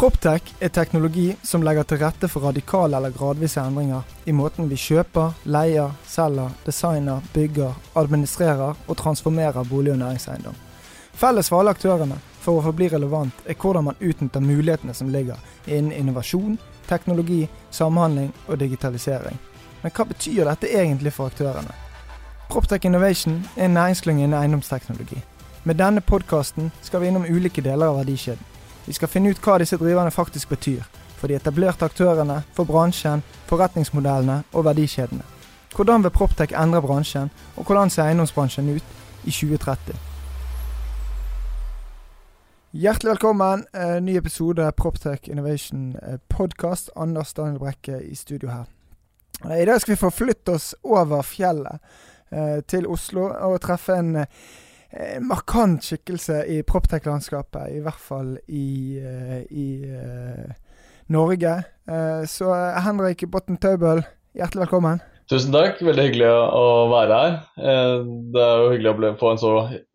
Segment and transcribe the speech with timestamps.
[0.00, 4.78] Proptech er teknologi som legger til rette for radikale eller gradvise endringer i måten vi
[4.80, 10.56] kjøper, leier, selger, designer, bygger, administrerer og transformerer bolig- og næringseiendom.
[11.12, 15.36] Felles for alle aktørene for å forbli relevant er hvordan man utnytter mulighetene som ligger
[15.66, 16.56] innen innovasjon,
[16.88, 19.36] teknologi, samhandling og digitalisering.
[19.82, 21.76] Men hva betyr dette egentlig for aktørene?
[22.48, 25.20] Proptech Innovation er en næringsklynge innen eiendomsteknologi.
[25.64, 28.49] Med denne podkasten skal vi innom ulike deler av verdikjeden.
[28.86, 30.86] Vi skal finne ut hva disse driverne faktisk betyr.
[31.20, 35.26] For de etablerte aktørene, for bransjen, forretningsmodellene og verdikjedene.
[35.76, 38.82] Hvordan vil Proptech endre bransjen, og hvordan ser eiendomsbransjen ut
[39.24, 39.94] i 2030?
[42.72, 43.66] Hjertelig velkommen.
[43.74, 46.90] Eh, ny episode Proptech Innovation eh, Podcast.
[46.96, 48.64] Anders Daniel Brekke i studio her.
[49.44, 51.78] Eh, I dag skal vi forflytte oss over fjellet
[52.30, 54.26] eh, til Oslo og treffe en eh,
[54.90, 60.50] en markant skikkelse i proptech-landskapet, i hvert fall i, uh, i uh,
[61.10, 61.60] Norge.
[62.30, 62.46] Så
[62.84, 64.04] Henrik Botten Taubøl,
[64.38, 65.00] hjertelig velkommen.
[65.26, 67.32] Tusen takk, veldig hyggelig å være her.
[67.56, 69.50] Det er jo hyggelig å få en så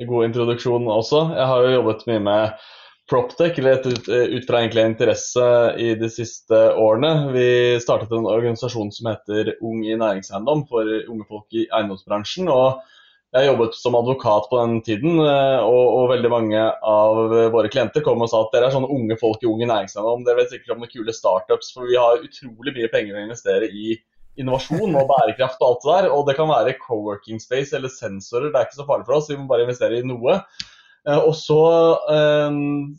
[0.09, 1.21] god introduksjon også.
[1.37, 2.65] Jeg har jo jobbet mye med
[3.05, 7.29] Proptech, eller ut, ut fra egentlig interesse i de siste årene.
[7.35, 7.47] Vi
[7.83, 12.49] startet en organisasjon som heter Ung i næringseiendom for unge folk i eiendomsbransjen.
[12.49, 12.81] og
[13.35, 17.19] jeg jobbet som advokat på den tiden, eh, og, og, veldig mange av
[17.53, 20.23] våre klienter kom og sa at dere er sånne unge folk i unge næringseiendom.
[20.27, 23.69] Dere vet sikkert om det kule startups, for vi har utrolig mye penger å investere
[23.69, 23.97] i
[24.39, 26.07] innovasjon og bærekraft og alt det der.
[26.15, 29.29] Og det kan være co-working space eller sensorer, det er ikke så farlig for oss.
[29.31, 30.39] Vi må bare investere i noe.
[31.05, 31.61] Eh, og så
[32.49, 32.95] um,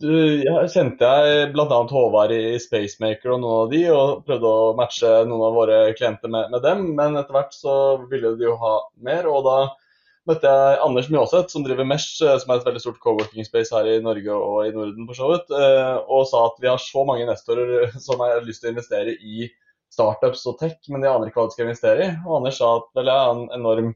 [0.00, 1.66] ja, kjente jeg bl.a.
[1.90, 6.32] Håvard i Spacemaker og noen av de, og prøvde å matche noen av våre klienter
[6.32, 6.86] med, med, dem.
[6.96, 7.74] Men etter hvert så
[8.10, 9.56] ville de jo ha mer, og da
[10.30, 13.74] møtte jeg Anders Mjåseth, som driver Mesh, eh, som er et veldig stort co-working space
[13.76, 16.80] her i Norge og i Norden, for så vidt, eh, og sa at vi har
[16.80, 19.50] så mange investorer som har lyst til å investere i
[19.90, 22.12] startups og tech, men de aner ikke hva de skal investere i.
[22.24, 23.92] Og Anders sa at vel, jeg har en enorm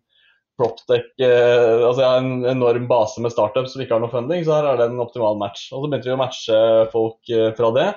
[0.59, 4.44] Proptech eh, altså Jeg har en enorm base med startups som ikke har noe funding,
[4.47, 5.69] så her er det en optimal match.
[5.72, 6.59] Og Så begynte vi å matche
[6.94, 7.88] folk eh, fra det.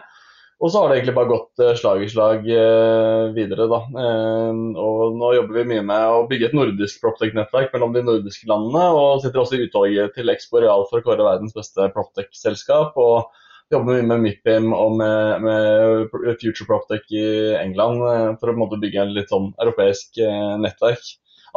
[0.57, 3.67] Og så har det egentlig bare gått eh, slag i slag eh, videre.
[3.69, 3.81] da.
[4.03, 8.49] Eh, og Nå jobber vi mye med å bygge et nordisk Proptech-nettverk mellom de nordiske
[8.49, 8.87] landene.
[8.97, 12.97] Og sitter også i utvalget til Expo Real for å kåre verdens beste Proptech-selskap.
[12.97, 13.29] og
[13.69, 17.23] jobber mye med MIPIM og med, med Future Proptech i
[17.59, 17.99] England
[18.39, 20.21] for å på en måte bygge en litt sånn europeisk
[20.63, 21.09] nettverk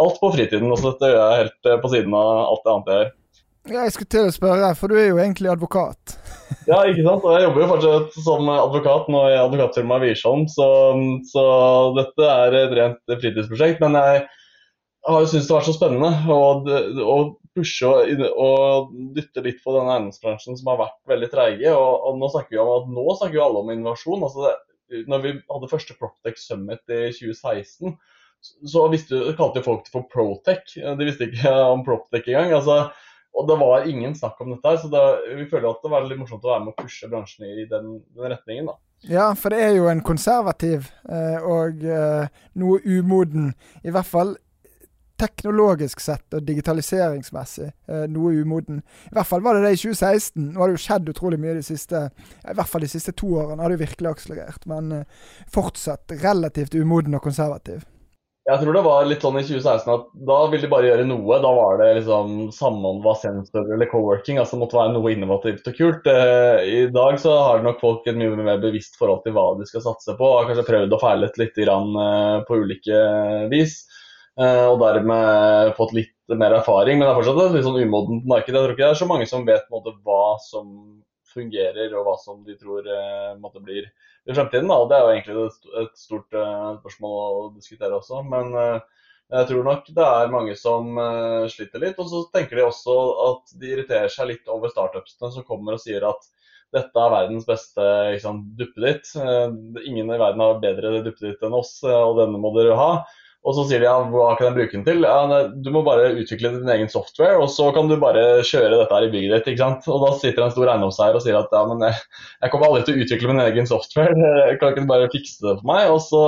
[0.02, 0.70] alt på fritiden.
[0.72, 3.16] Og Så dette gjør jeg helt eh, på siden av alt det annet jeg gjør.
[3.70, 6.14] Jeg skulle til å spørre, for du er jo egentlig advokat.
[6.70, 7.26] ja, ikke sant.
[7.26, 10.68] Og jeg jobber jo fortsatt som advokat nå i advokatfirmaet Wiersholm, så,
[11.28, 11.44] så,
[11.98, 13.82] dette er et rent fritidsprosjekt.
[13.84, 14.24] Men jeg
[15.08, 16.40] har jo syntes det har vært så spennende å,
[17.04, 17.18] å
[17.56, 21.74] pushe og, og, dytte litt på denne eiendomsbransjen som har vært veldig treige.
[21.76, 24.24] Og, og, nå snakker vi om at nå snakker jo alle om innovasjon.
[24.24, 27.94] altså det, når vi hadde første Proptech Summit i 2016,
[28.42, 30.76] så visste, kalte folk det for Protech.
[30.76, 32.54] De visste ikke om Proptec engang.
[32.58, 32.82] Altså,
[33.36, 35.02] og det var ingen snakk om dette her, så det,
[35.38, 37.98] vi føler at det var litt morsomt å være med å pushe bransjen i den,
[38.16, 38.72] den retningen.
[38.72, 38.78] da.
[39.08, 42.26] Ja, for det er jo en konservativ eh, og eh,
[42.60, 43.52] noe umoden,
[43.86, 44.34] i hvert fall
[45.20, 48.80] teknologisk sett og digitaliseringsmessig, eh, noe umoden.
[49.10, 50.50] I hvert fall var det det i 2016.
[50.52, 53.34] Nå har det jo skjedd utrolig mye de siste i hvert fall de siste to
[53.42, 54.66] årene har det jo virkelig akselerert.
[54.70, 57.84] Men eh, fortsatt relativt umoden og konservativ.
[58.50, 61.36] Jeg tror det var litt sånn i 2016 at da ville de bare gjøre noe.
[61.42, 64.40] Da var det liksom samme om var sensor eller co-working.
[64.42, 66.08] altså Det måtte være noe innovativt og kult.
[66.10, 69.68] Eh, I dag så har nok folk et mye mer bevisst forhold til hva de
[69.70, 70.32] skal satse på.
[70.34, 73.04] Har kanskje prøvd og feilet litt eh, på ulike
[73.54, 73.76] vis.
[74.40, 76.98] Eh, og dermed fått litt mer erfaring.
[76.98, 78.50] Men det er fortsatt et litt sånn umodent marked.
[78.50, 80.74] Jeg tror ikke det er så mange som vet måte, hva som
[81.30, 82.86] fungerer og hva som de tror
[83.40, 83.90] måtte blir
[84.28, 84.70] i fremtiden.
[84.70, 84.78] Da.
[84.88, 85.36] Det er jo egentlig
[85.82, 88.22] et stort uh, spørsmål å diskutere også.
[88.26, 90.98] Men uh, jeg tror nok det er mange som
[91.52, 91.98] sliter litt.
[92.02, 92.96] Og så tenker de også
[93.28, 96.26] at de irriterer seg litt over startupsene som kommer og sier at
[96.74, 97.84] dette er verdens beste
[98.14, 99.12] liksom, duppeditt.
[99.86, 102.90] ingen i verden har bedre duppeditt enn oss, og denne må dere ha.
[103.40, 105.04] Og så sier de ja, hva kan jeg bruke den til?
[105.06, 108.92] Ja, du må bare utvikle din egen software, og så kan du bare kjøre dette
[108.92, 109.52] her i bygget ditt.
[109.54, 109.88] ikke sant?
[109.88, 112.02] Og da sitter en stor eiendomseier og sier at ja, men jeg,
[112.36, 115.70] jeg, kommer aldri til å utvikle min egen software, kan ikke bare fikse det for
[115.72, 115.88] meg?
[115.94, 116.24] Og så,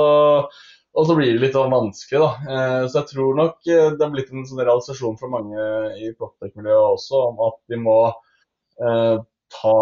[0.97, 2.55] og så blir det litt sånn vanskelig, da.
[2.55, 5.67] Eh, så jeg tror nok eh, det har blitt en sånn realisasjon for mange
[6.01, 9.21] i Proptech-miljøet også om at de må eh,
[9.53, 9.73] ta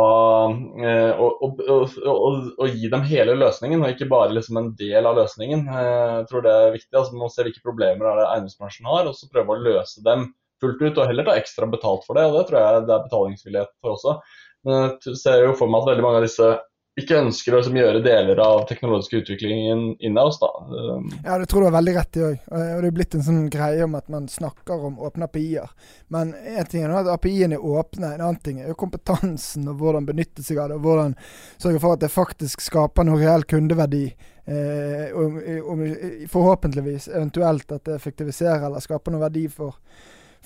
[0.83, 5.65] eh, og, og, gi dem hele løsningen, og ikke bare liksom en del av løsningen.
[5.71, 6.91] Eh, jeg tror det er viktig.
[6.93, 10.03] altså Man må se hvilke problemer er det eiendomsbransjen har, og så prøve å løse
[10.05, 10.29] dem
[10.61, 10.99] fullt ut.
[11.01, 12.27] Og heller ta ekstra betalt for det.
[12.29, 14.17] og Det tror jeg det er betalingsvillighet for også.
[14.67, 16.51] Men jeg ser jo for meg at veldig mange av disse
[16.99, 20.49] ikke ønsker å liksom, gjøre deler av teknologisk utviklingen oss da?
[21.23, 22.41] ja, det tror du har veldig rett i òg.
[22.51, 25.71] Og det er blitt en sånn greie om at man snakker om åpne API-er.
[26.11, 29.79] Men en ting er at API-ene er åpne, en annen ting er jo kompetansen og
[29.79, 30.81] hvordan benytte seg av det.
[30.81, 31.15] Og hvordan
[31.55, 34.09] sørge for at det faktisk skaper noe reell kundeverdi.
[34.51, 35.85] Eh, og, og,
[36.33, 39.79] forhåpentligvis eventuelt at det effektiviserer eller skaper noe verdi for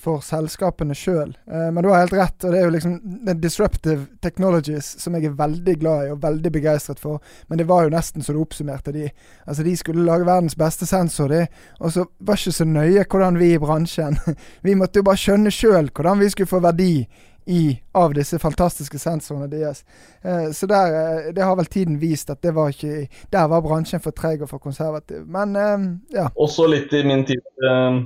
[0.00, 1.32] for selskapene sjøl.
[1.50, 2.96] Eh, men du har helt rett, og det er jo liksom
[3.40, 7.22] disruptive technologies som jeg er veldig glad i og veldig begeistret for.
[7.48, 9.08] Men det var jo nesten så du oppsummerte de.
[9.46, 11.46] Altså De skulle lage verdens beste sensor, de.
[11.80, 14.18] Og så var ikke så nøye hvordan vi i bransjen
[14.66, 17.06] Vi måtte jo bare skjønne sjøl hvordan vi skulle få verdi
[17.46, 19.84] i, av disse fantastiske sensorene deres.
[20.22, 23.62] Eh, så der, eh, det har vel tiden vist at det var ikke Der var
[23.62, 25.22] bransjen for treg og for konservativ.
[25.26, 25.86] Men eh,
[26.18, 26.26] ja.
[26.34, 28.02] Også litt i min tid eh,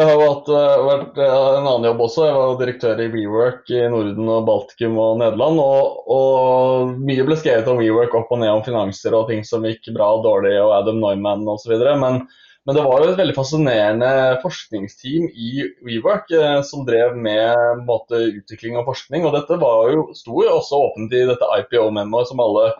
[0.00, 2.22] jeg har eh, vært eh, en annen jobb også.
[2.24, 5.60] Jeg var direktør i WeWork i Norden og Baltikum og Nederland.
[5.60, 9.66] Og, og, mye ble skrevet om WeWork opp og ned om finanser og ting som
[9.68, 11.74] gikk bra og dårlig, og Adam Neumann osv.
[11.76, 12.22] Men,
[12.64, 18.22] men det var jo et veldig fascinerende forskningsteam i WeWork eh, som drev med måte,
[18.40, 19.28] utvikling og forskning.
[19.28, 22.70] Og dette var jo, sto jo også åpent i dette IPO-memoet som alle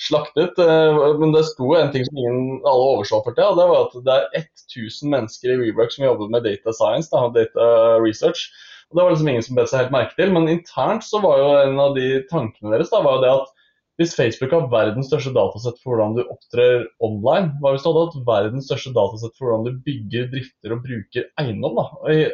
[0.00, 0.58] slaktet.
[0.58, 3.94] Eh, men det sto en ting som ingen alle overså for og det var at
[4.06, 7.70] det er 1000 mennesker i WeWork som jobber med data science, da, data
[8.02, 8.48] research.
[8.90, 11.38] Og Det var liksom ingen som bet seg helt merke til, men internt så var
[11.38, 13.56] jo en av de tankene deres da, var jo det at
[14.00, 18.04] hvis Facebook har verdens største datasett for hvordan du opptrer online, hva hvis du hadde
[18.06, 21.76] hatt verdens største datasett for hvordan du bygger, drifter og bruker eiendom?
[21.76, 21.84] da?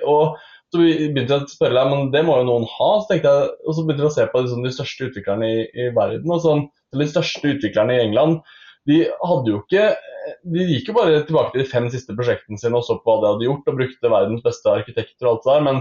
[0.06, 0.36] Og
[0.70, 2.90] så begynte jeg å spørre deg, men det må jo noen ha.
[3.02, 5.66] Så tenkte jeg, og så begynte jeg å se på liksom, de største utviklerne i,
[5.74, 6.30] i verden.
[6.30, 6.62] og sånn,
[6.94, 8.40] De største utviklerne i England
[8.86, 9.88] de hadde jo ikke
[10.46, 13.22] De gikk jo bare tilbake til de fem siste prosjektene sine og så på hva
[13.22, 15.66] de hadde gjort, og brukte verdens beste arkitekter og alt det der.
[15.66, 15.80] Men,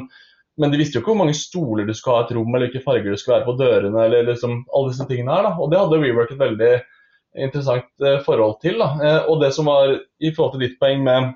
[0.61, 2.69] men de visste jo ikke hvor mange stoler du skulle ha i et rom, eller
[2.69, 5.47] hvilke farger du skulle være på dørene, eller liksom alle disse tingene her.
[5.47, 6.69] da, Og det hadde WeWork et veldig
[7.47, 8.77] interessant eh, forhold til.
[8.81, 11.33] da, eh, Og det som var i forhold til ditt poeng med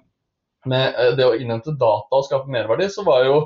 [0.68, 3.39] med eh, det å innhente data og skape merverdi, så var jo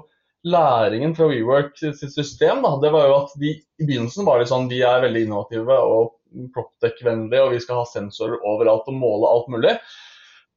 [0.44, 4.50] læringen fra WeWork sitt system da, det var jo at de, I begynnelsen var det
[4.52, 6.18] sånn vi er veldig innovative og
[6.56, 9.76] Proptech-vennlige, og vi skal ha sensorer overalt og måle alt mulig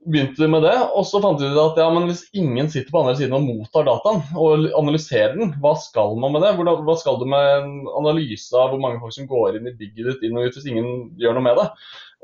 [0.06, 3.00] begynte med det, og så fant vi ut at ja, men hvis ingen sitter på
[3.00, 6.52] andre siden og mottar dataen og analyserer den, hva skal man med det?
[6.60, 10.12] Hva skal du med en analyse av hvor mange folk som går inn i bygget
[10.12, 11.66] ditt inn og ut hvis ingen gjør noe med det?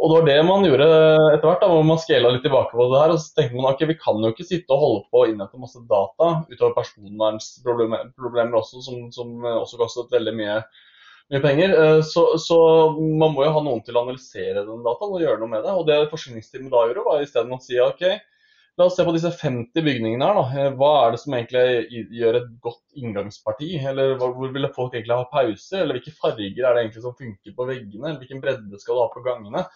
[0.00, 0.87] Og det var det man gjorde
[1.35, 3.12] etter hvert, da, hvor man skala litt tilbake på det her.
[3.15, 5.61] Og så tenkte man at vi kan jo ikke sitte og holde på å innhente
[5.61, 10.56] masse data utover personvernsproblemer også, som, som også kostet veldig mye
[11.33, 11.75] mye penger.
[11.85, 12.59] Eh, så, så,
[12.99, 15.77] man må jo ha noen til å analysere den dataen og gjøre noe med det.
[15.77, 18.05] Og det forskningsteamet da gjorde, var isteden å si ok,
[18.79, 20.39] la oss se på disse 50 bygningene her.
[20.39, 20.45] da.
[20.63, 23.71] Eh, hva er det som egentlig gjør et godt inngangsparti?
[23.91, 25.83] Eller hvor vil folk egentlig ha pauser?
[25.83, 28.17] Eller hvilke farger er det egentlig som funker på veggene?
[28.23, 29.67] Hvilken bredde skal du ha på gangene?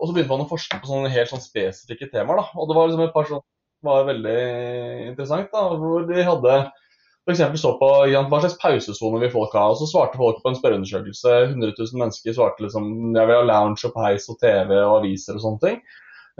[0.00, 2.40] Og så begynte man å forske på sånne helt sånn spesifikke temaer.
[2.42, 2.46] da.
[2.56, 3.42] Og det var liksom et par som
[3.86, 4.38] var veldig
[5.10, 5.50] interessant.
[5.52, 6.60] da, hvor de hadde
[7.28, 7.60] f.eks.
[7.60, 9.68] så på hva slags pausesone vil folk ha.
[9.70, 11.36] og Så svarte folk på en spørreundersøkelse.
[11.52, 15.36] 100 000 mennesker svarte liksom jeg vil ha lounge og peis og TV og aviser
[15.36, 15.82] og sånne ting.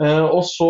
[0.01, 0.69] Eh, og så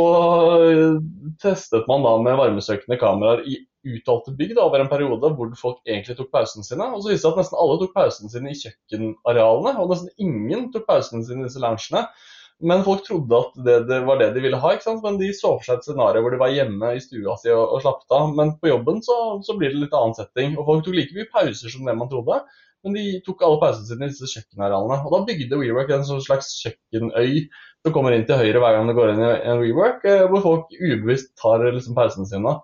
[0.68, 0.96] eh,
[1.42, 6.18] testet man da med varmesøkende kameraer i utvalgte bygg over en periode hvor folk egentlig
[6.18, 6.86] tok pausene sine.
[6.92, 10.70] Og så viste det at nesten alle tok pausene sine i kjøkkenarealene, og nesten ingen
[10.74, 12.06] tok pausene sine i disse loungene.
[12.62, 14.74] Men folk trodde at det, det, var det de ville ha.
[14.76, 15.02] ikke sant?
[15.02, 17.64] Men de så for seg et scenario hvor de var hjemme i stua si og,
[17.74, 18.36] og slappet av.
[18.38, 20.54] Men på jobben så, så, blir det litt annen setting.
[20.60, 22.38] Og folk tok like mye pauser som det man trodde.
[22.86, 24.98] Men de tok alle pausene sine i disse kjøkkenarealene.
[25.06, 27.46] Og da bygde WeWork en sånn slags kjøkkenøy
[27.82, 30.44] som kommer inn til høyre hver gang det går inn i en WeWork, eh, hvor
[30.46, 32.58] folk ubevisst tar liksom pausene sine.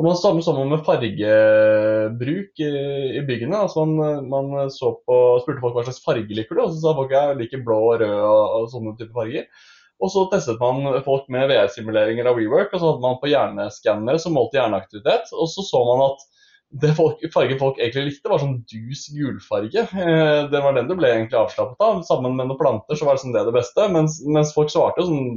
[0.00, 3.58] Og man samme sammen med fargebruk i, byggene.
[3.66, 7.12] altså Man, man på, spurte folk hva slags farge liker du, og så sa folk
[7.12, 9.68] jeg liker blå og rød og, og sånne typer farger.
[10.00, 14.22] Og så testet man folk med VR-simuleringer av WeWork, og så hadde man på hjerneskannere
[14.22, 15.34] som målte hjerneaktivitet.
[15.36, 16.24] Og så så man at
[16.70, 19.86] det folk, fargen folk egentlig likte, var sånn dus gulfarge.
[19.90, 22.02] Eh, det var den du ble egentlig avslappet av.
[22.06, 25.02] Sammen med noen planter så var det sånn det det beste, mens, mens folk svarte
[25.02, 25.30] jo sånn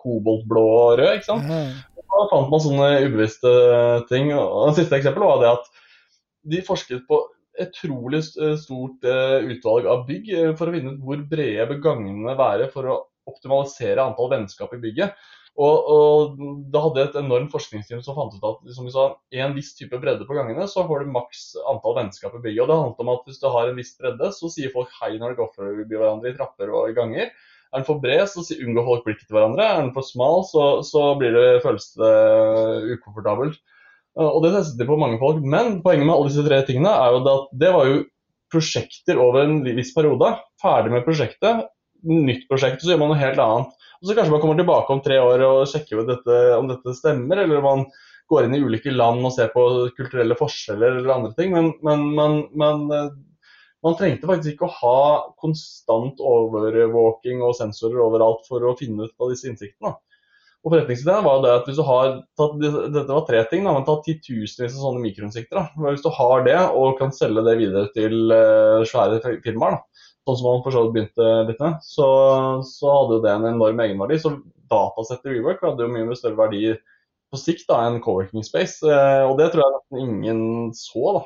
[0.00, 1.12] koboltblå og rød.
[1.18, 1.50] ikke sant?
[1.50, 3.52] Mm da fant man sånne ubevisste
[4.10, 4.32] ting.
[4.36, 5.70] Og det siste eksempelet var det at
[6.54, 7.20] de forsket på
[7.60, 11.82] et utrolig stort eh, utvalg av bygg eh, for å finne ut hvor brede bør
[11.84, 12.96] gangene være for å
[13.30, 15.14] optimalisere antall vennskap i bygget.
[15.54, 16.38] Og, og
[16.74, 19.04] da hadde jeg et enormt forskningsteam som fant ut at som vi sa,
[19.38, 22.64] en viss type bredde på gangene, så får du maks antall vennskap i bygget.
[22.64, 25.12] Og det handlet om at hvis du har en viss bredde, så sier folk hei
[25.20, 27.30] når de går forbi hverandre i trapper og i ganger.
[27.74, 29.66] Er den for bred, så unngår folk blikket til hverandre.
[29.66, 32.10] Er den for smal, så, så blir det, føles det
[32.96, 33.62] ukomfortabelt.
[34.24, 35.38] Og det testet de på mange folk.
[35.42, 38.02] Men poenget med alle disse tre tingene er jo at det var jo
[38.54, 40.34] prosjekter over en viss periode.
[40.62, 41.66] Ferdig med prosjektet,
[42.06, 43.83] nytt prosjekt, så gjør man noe helt annet.
[44.04, 47.40] Og så kanskje man kommer tilbake om tre år og sjekker dette, om dette stemmer,
[47.40, 47.86] eller man
[48.28, 49.62] går inn i ulike land og ser på
[49.96, 51.54] kulturelle forskjeller eller andre ting.
[51.56, 53.08] Men, men, men, men eh,
[53.84, 54.98] man trengte faktisk ikke å ha
[55.40, 59.94] konstant overvåking og sensorer overalt for å finne ut av disse innsiktene.
[60.64, 63.66] Og forretningsideen var det at hvis du har tatt, Dette var tre ting.
[63.66, 65.72] Da, men tatt titusenvis av sånne mikroinnsikter.
[65.80, 70.38] Hvis du har det og kan selge det videre til uh, svære firmaer, da, sånn
[70.40, 72.08] som man for så vidt begynte litt med, så,
[72.66, 74.18] så hadde jo det en enorm egenverdi.
[74.22, 74.36] Så
[74.72, 76.62] datasettet i WeWork hadde jo mye større verdi
[77.32, 78.80] på sikt da, enn co-working space.
[78.86, 80.40] Uh, og det tror jeg nesten ingen
[80.78, 81.22] så da,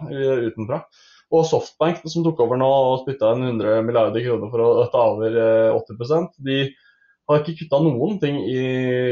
[0.49, 0.83] utenfra.
[1.28, 5.02] Og Softbank, som tok over nå og spytta inn 100 milliarder kroner for å ta
[5.12, 5.35] over
[5.76, 6.61] 80 eh, de
[7.28, 8.61] har ikke kutta noen ting i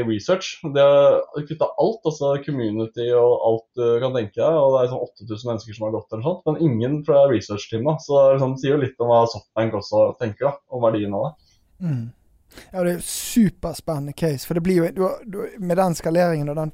[0.07, 0.55] research.
[0.65, 4.57] De har kutta alt, altså community og alt du kan tenke deg.
[4.57, 8.01] Og det er sånn 8000 mennesker som har gått eller sånt, men ingen fra research-teamet.
[8.01, 11.27] Så det liksom, sier jo litt om hva Softbank også tenker, da, om verdien av
[11.27, 11.33] det.
[11.85, 12.05] Mm.
[12.71, 14.47] Ja, det er superspennende case.
[14.47, 15.09] For det blir jo
[15.61, 16.71] Med den skaleringen og den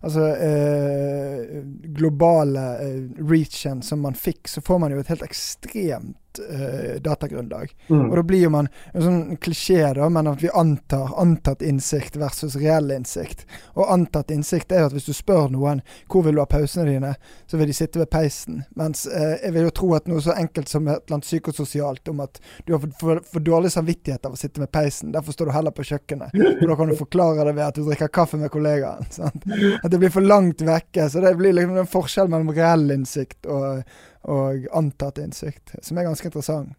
[0.00, 1.62] altså, eh,
[1.96, 7.72] globale eh, reachen som man fikk, så får man jo et helt ekstremt uh, datagrunnlag.
[7.88, 8.10] Mm.
[8.10, 12.16] Og da blir jo man en sånn klisjé, da, men at vi antar antatt innsikt
[12.20, 13.46] versus reell innsikt.
[13.74, 17.14] Og antatt innsikt er at hvis du spør noen hvor vil du ha pausene dine,
[17.50, 18.62] så vil de sitte ved peisen.
[18.78, 22.12] Mens uh, jeg vil jo tro at noe så enkelt som et eller annet psykososialt
[22.12, 25.34] om at du har for, for, for, dårlig samvittighet av å sitte ved peisen, derfor
[25.34, 26.36] står du heller på kjøkkenet.
[26.60, 29.08] Og da kan du forklare det ved at du drikker kaffe med kollegaen.
[29.20, 29.46] Sant?
[29.82, 31.08] At det blir for langt vekke.
[31.10, 33.82] Så det blir liksom en forskjell mellom reell innsikt og
[34.28, 36.76] og antatt innsikt, som er ganske interessant.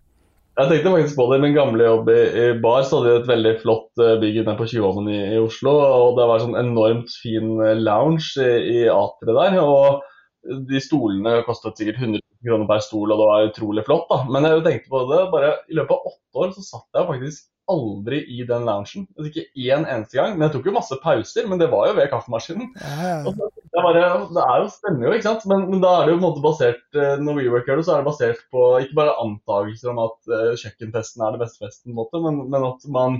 [0.59, 1.37] Jeg tenkte faktisk på det.
[1.39, 4.41] I min gamle jobb i, i bar så hadde vi et veldig flott uh, bygg
[4.41, 5.71] nede på Tjuvholmen i, i, Oslo.
[5.79, 9.61] og Det var sånn enormt fin eh, lounge i, i ateret der.
[9.63, 10.01] og
[10.41, 14.07] de stolene kostet sikkert 100 kroner per stol, og det var utrolig flott.
[14.09, 14.23] da.
[14.33, 17.47] Men jeg tenkte på det, bare i løpet av åtte år så satt jeg faktisk
[17.71, 19.07] aldri i den loungen.
[19.15, 20.35] Altså, ikke én eneste gang.
[20.35, 22.69] Men jeg tok jo masse pauser, men det var jo ved kaffemaskinen.
[22.77, 23.15] Ja.
[23.25, 24.03] det, bare,
[24.35, 25.47] det, er jo stemmer jo, ikke sant.
[25.49, 27.87] Men, men, da er det jo på en måte basert eh, når WeWork gjør det,
[27.87, 31.65] så er det basert på ikke bare antakelser om at uh, kjøkkenfesten er det beste
[31.65, 33.19] festen, måte, men, men, at man,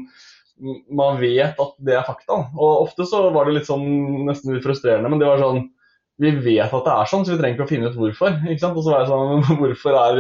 [1.02, 2.44] man vet at det er fakta.
[2.56, 3.86] Og ofte så var det litt sånn
[4.28, 5.70] nesten litt frustrerende, men det var sånn
[6.22, 8.36] vi vet at det er sånn, så vi trenger ikke å finne ut hvorfor.
[8.46, 8.78] ikke sant?
[8.78, 10.20] Og så var jeg sånn, hvorfor er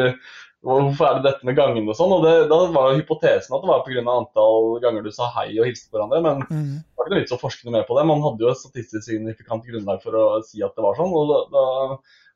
[0.61, 2.11] Hvorfor er det dette med gangene og sånn?
[2.13, 4.01] Og det, Da var hypotesen at det var pga.
[4.05, 6.19] antall ganger du sa hei og hilste på hverandre.
[6.21, 6.73] Men mm.
[6.77, 8.03] det var ikke noe vits å forske noe mer på det.
[8.09, 11.15] Man hadde jo et statistisk signifikant grunnlag for å si at det var sånn.
[11.17, 11.63] Og, da,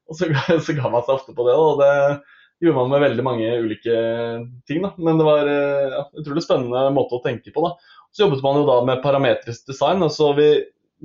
[0.10, 0.32] og så,
[0.66, 1.54] så, ga man seg ofte på det.
[1.54, 1.94] Og det
[2.66, 4.00] gjorde man med veldig mange ulike
[4.66, 4.82] ting.
[4.82, 4.96] Da.
[4.98, 7.68] Men det var eh, ja, utrolig spennende måte å tenke på.
[7.68, 8.02] da.
[8.16, 10.02] Så jobbet man jo da med parametrisk design.
[10.02, 10.50] altså vi,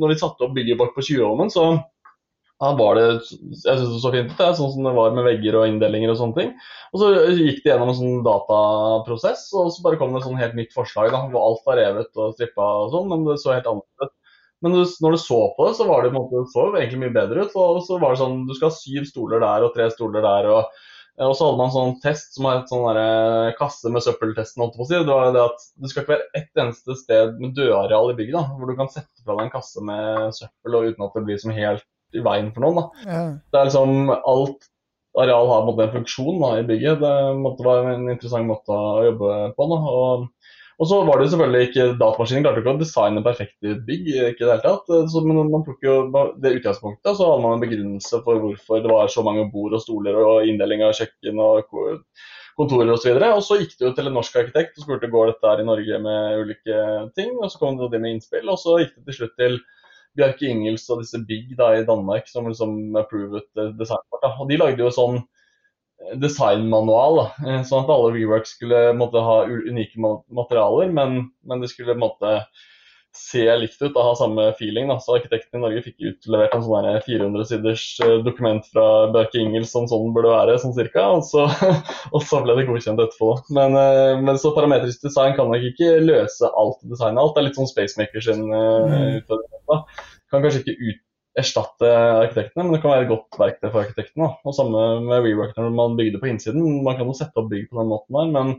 [0.01, 1.69] Når vi satte opp bygget vårt på 20-åren, så
[2.61, 3.25] da var det jeg
[3.65, 6.37] synes det så fint ut, sånn som det var med vegger og inndelinger og sånne
[6.37, 6.51] ting.
[6.93, 10.41] Og så gikk det gjennom en sånn dataprosess, og så bare kom det et sånn
[10.41, 13.55] helt nytt forslag da, hvor alt var revet og strippa og sånn, men det så
[13.55, 14.17] helt annerledes ut.
[14.61, 17.55] Men når du så på det, så var det, måte, så egentlig mye bedre ut.
[17.57, 20.49] Og så var det sånn, Du skal ha syv stoler der og tre stoler der.
[20.53, 20.83] Og,
[21.25, 24.61] og så hadde man sånn test som var et sånn der, kasse med søppeltesten.
[24.61, 24.99] holdt på å si.
[24.99, 28.37] Det var det at det skal ikke være ett eneste sted med dødareal i bygget
[28.37, 31.25] da, hvor du kan sette fra deg en kasse med søppel og uten at det
[31.31, 32.91] blir som helt i veien for noen.
[33.07, 33.23] Ja.
[33.51, 34.71] Det er liksom alt
[35.19, 37.03] areal har en, en funksjon da, i bygget.
[37.03, 39.67] Det måtte være en interessant måte å jobbe på.
[39.67, 40.27] Og,
[40.81, 44.11] og så var det jo selvfølgelig ikke Datamaskinen klarte ikke å designe perfekte bygg.
[44.31, 44.93] ikke det hele tatt.
[45.13, 45.97] Så, men man tok jo
[46.41, 49.83] det utgangspunktet, så hadde man en begrunnelse for hvorfor det var så mange bord og
[49.83, 51.67] stoler og inndeling av kjøkken og
[52.61, 53.11] kontorer osv.
[53.17, 55.53] Og, så og så gikk det jo til en norsk arkitekt og spurte går dette
[55.53, 56.81] her i Norge med ulike
[57.19, 57.35] ting.
[57.41, 59.61] og Så kom det med innspill, og så gikk det til slutt til
[60.19, 63.47] Bjarke Ingels og disse Big da, i Danmark som liksom approvet
[63.79, 68.91] designet Og de lagde jo sånn eh, designmanual, da, eh, sånn at alle reworks skulle
[68.99, 72.41] måtte ha unike materialer, men, men det skulle måtte
[73.17, 74.89] se likt ut og har samme feeling.
[74.91, 74.97] Da.
[75.03, 79.75] Så arkitekten i Norge fikk utlevert en sånn 400 siders eh, dokument fra Bjarke Ingels
[79.79, 81.09] om sånn burde være, sånn cirka.
[81.19, 81.47] Og så,
[82.15, 83.33] og så ble det godkjent etterpå.
[83.57, 83.77] Men,
[84.25, 87.23] men, så parametrisk design kan nok ikke løse alt designet.
[87.23, 88.99] Alt det er litt sånn Spacemaker sin mm.
[89.21, 89.81] utfordring da.
[90.31, 91.07] Kan kanskje ikke ut,
[91.39, 91.89] erstatte
[92.25, 94.31] arkitektene, men det kan være et godt verktøy for arkitektene.
[94.45, 96.81] Og samme med rework når man bygde på innsiden.
[96.87, 98.55] Man kan jo sette opp bygg på den måten der, men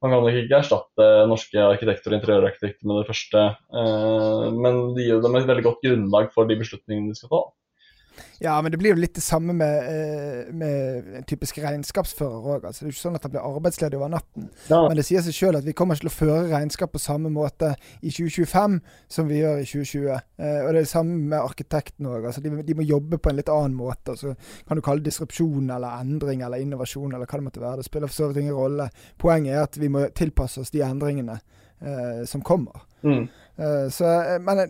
[0.00, 3.42] man kan nok ikke erstatte norske arkitekter og interiørarkitekter med det første.
[3.80, 7.42] Eh, men det gir dem et veldig godt grunnlag for de beslutningene de skal ta.
[8.40, 12.64] Ja, men det blir jo litt det samme med, eh, med en typisk regnskapsfører òg.
[12.64, 14.48] Altså, det er jo ikke sånn at han blir arbeidsledig over natten.
[14.68, 14.80] Ja.
[14.88, 17.32] Men det sier seg sjøl at vi kommer ikke til å føre regnskap på samme
[17.32, 20.20] måte i 2025 som vi gjør i 2020.
[20.40, 22.28] Eh, og det er det samme med arkitektene òg.
[22.30, 24.16] Altså, de, de, må jobbe på en litt annen måte.
[24.16, 24.34] Så
[24.68, 27.82] kan du kalle det disrupsjon eller endring eller innovasjon eller hva det måtte være.
[27.82, 28.90] Det spiller for så vidt ingen rolle.
[29.20, 31.38] Poenget er at vi må tilpasse oss de endringene
[31.80, 32.86] eh, som kommer.
[33.02, 33.28] Mm.
[33.58, 34.68] Uh, så, eh, men eh,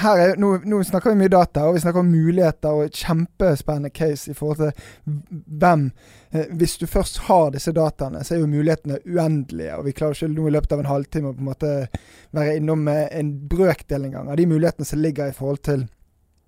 [0.00, 3.00] her er, nå, nå, snakker vi mye data, og vi snakker om muligheter og et
[3.02, 5.18] kjempespennende case i forhold til
[5.60, 5.90] hvem
[6.60, 9.76] Hvis du først har disse dataene, så er jo mulighetene uendelige.
[9.78, 11.70] Og vi klarer ikke nå i løpet av en halvtime å på en måte
[12.36, 15.86] være innom en brøkdel engang av de mulighetene som ligger i forhold til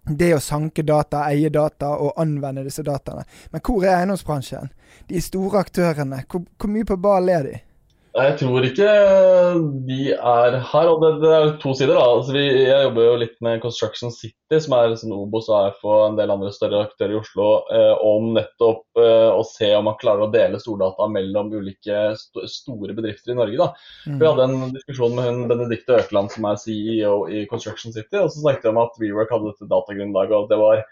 [0.05, 3.25] det å sanke data, eie data og anvende disse dataene.
[3.53, 4.69] Men hvor er eiendomsbransjen?
[5.09, 7.57] De store aktørene, hvor, hvor mye på ball er de?
[8.11, 8.87] Jeg tror ikke
[9.87, 10.89] de er her.
[10.91, 11.95] og Det, det er to sider.
[11.95, 12.07] da.
[12.17, 15.85] Altså, vi, jeg jobber jo litt med Construction City, som er sånn Obos og AF
[15.87, 19.87] og en del andre større aktører i Oslo, eh, om nettopp eh, å se om
[19.87, 23.61] man klarer å dele stordata mellom ulike st store bedrifter i Norge.
[23.61, 23.71] da.
[24.11, 24.19] Mm.
[24.19, 28.33] Vi hadde en diskusjon med hun Benedicte Økeland, som er CEO i Construction City, og
[28.33, 30.35] så snakket vi om at WeWork hadde dette datagrunnlaget.
[30.35, 30.83] og det var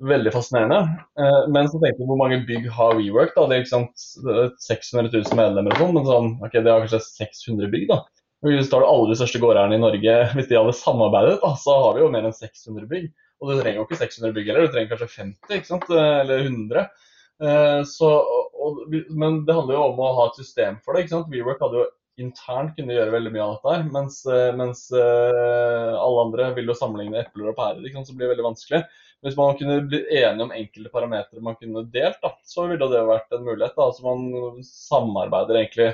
[0.00, 0.78] Veldig fascinerende.
[1.20, 3.34] Eh, men så tenkte jeg hvor mange bygg har WeWork?
[3.34, 4.04] da, Det er ikke sant,
[4.64, 7.84] 600 000 medlemmer og sånn, men sånn, ok, det har kanskje 600 bygg.
[7.90, 8.00] da.
[8.46, 11.76] Hvis du tar alle de største gårdeierne i Norge, hvis de hadde samarbeidet, da, så
[11.84, 13.10] har vi jo mer enn 600 bygg.
[13.40, 15.86] Og du trenger jo ikke 600 bygg heller, du trenger kanskje 50 ikke sant?
[15.92, 16.88] eller 100.
[17.44, 18.10] Eh, så,
[18.64, 18.80] og,
[19.12, 21.04] men det handler jo om å ha et system for det.
[21.04, 21.28] ikke sant?
[21.32, 21.86] WeWork hadde jo
[22.20, 26.76] internt kunne gjøre veldig mye av dette her, mens, eh, mens alle andre vil jo
[26.76, 28.08] sammenligne epler og pærer, ikke sant?
[28.08, 28.82] så blir det veldig vanskelig.
[29.24, 33.02] Hvis man kunne blitt enige om enkelte parametere man kunne delt, da, så ville det
[33.08, 33.74] vært en mulighet.
[33.76, 33.88] Da.
[33.90, 35.90] Altså man samarbeider egentlig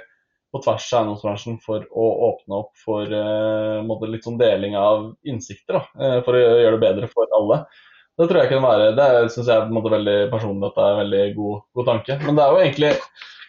[0.54, 5.80] på tvers av eiendomsbransjen for å åpne opp for uh, litt sånn deling av innsikter.
[5.80, 7.64] Da, uh, for å gjøre det bedre for alle.
[8.16, 11.02] Det tror jeg kan være, det syns jeg på veldig personlig at det er en
[11.02, 12.20] veldig god, god tanke.
[12.22, 12.92] Men det er jo egentlig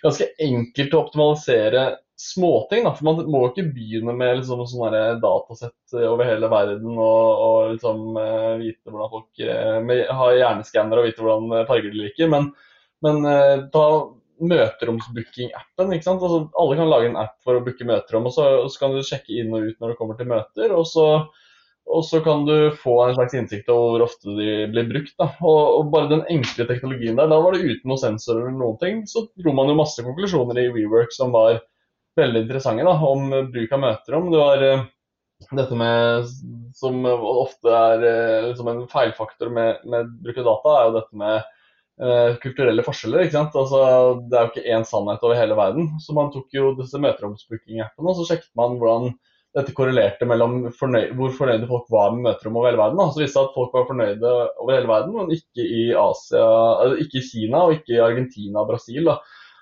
[0.01, 1.85] ganske enkelt å optimalisere
[2.17, 2.83] småting.
[2.87, 7.41] da, for Man må jo ikke begynne med liksom, sånne datasett over hele verden og,
[7.47, 12.05] og liksom, uh, vite hvordan folk uh, med, har hjerneskanner og vite hvordan farger de
[12.05, 12.31] liker.
[12.33, 12.51] Men,
[13.05, 13.21] men
[13.73, 13.87] ta
[14.37, 15.93] møteromsbooking-appen.
[15.97, 18.95] Altså, alle kan lage en app for å booke møterom, og så, og så, kan
[18.95, 20.73] du sjekke inn og ut når du kommer til møter.
[20.73, 21.07] og så
[21.87, 25.13] og så kan du få en slags innsikt over hvor ofte de blir brukt.
[25.23, 28.79] Og, og, bare den enkle teknologien der, da var det uten noen sensorer eller noen
[28.81, 29.01] ting.
[29.07, 31.61] Så dro man jo masse konklusjoner i WeWork som var
[32.17, 34.31] veldig interessante da, om bruk av møterom.
[34.33, 34.87] Du var uh,
[35.51, 36.31] dette med,
[36.77, 38.07] som ofte er
[38.49, 41.37] liksom en feilfaktor med, med, bruk av data, er jo dette med
[42.01, 43.25] uh, kulturelle forskjeller.
[43.25, 43.57] ikke sant?
[43.61, 43.79] Altså,
[44.25, 45.93] det er jo ikke én sannhet over hele verden.
[46.03, 49.13] Så man tok jo disse møteromsbooking-appene, og så sjekket man hvordan
[49.57, 52.99] dette korrelerte mellom fornøy hvor fornøyde folk var med møterom over hele verden.
[52.99, 53.07] Da.
[53.13, 56.47] Så viste det at folk var fornøyde over hele verden, men ikke i Asia,
[57.01, 59.07] ikke i Kina og ikke i Argentina og Brasil.
[59.07, 59.17] Da.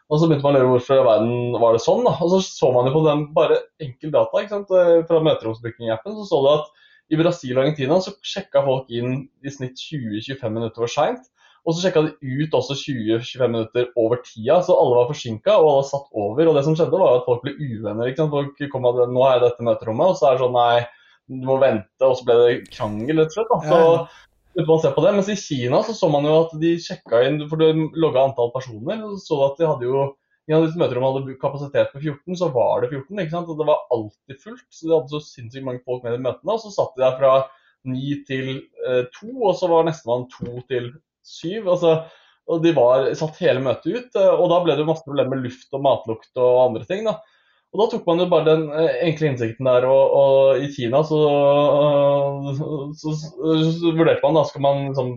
[0.06, 2.04] Og så begynte man å lure hvorfor i verden var det sånn.
[2.06, 2.14] da.
[2.22, 4.74] Og så så man jo på den bare enkel data ikke sant?
[5.10, 6.18] fra møteromsbooking-appen.
[6.20, 6.68] Så så du at
[7.14, 11.26] i Brasil og Argentina så sjekka folk inn i snitt 20-25 minutter for seint.
[11.66, 15.70] Og så sjekka de ut også 20-25 minutter over tida, så alle var forsinka og
[15.72, 16.52] alle satt over.
[16.52, 18.12] Og det som skjedde, var at folk ble uvenner.
[18.12, 18.36] ikke sant?
[18.36, 20.86] Folk kom at nå er dette møterommet, og så er det sånn nei,
[21.26, 23.50] du må vente, og så ble det krangel, rett og slett.
[23.50, 23.60] da.
[23.66, 23.82] Så
[24.64, 25.16] man ser på det.
[25.18, 28.54] Mens i Kina så, så man jo at de sjekka inn For du logga antall
[28.54, 29.02] personer.
[29.04, 30.06] og så at de hadde jo
[30.46, 33.18] i et møterom hadde kapasitet på 14, så var det 14.
[33.18, 33.48] ikke sant?
[33.50, 34.68] Og det var alltid fullt.
[34.70, 36.54] Så de hadde så sinnssykt mange folk med i møtene.
[36.54, 37.32] Og så satt de der fra
[37.90, 38.52] 9 til
[38.86, 40.92] eh, 2, og så var nestemann 2 til
[41.26, 41.66] 7.
[41.66, 41.96] Altså,
[42.46, 44.20] og de var, satt hele møtet ut.
[44.22, 47.10] Eh, og da ble det jo masse problemer med luft og matlukt og andre ting.
[47.10, 47.18] da.
[47.76, 51.02] Og Da tok man jo bare den eh, enkle innsikten der, og, og i Kina
[51.04, 51.18] så,
[52.56, 55.10] så, så, så, vurderte man da skal man liksom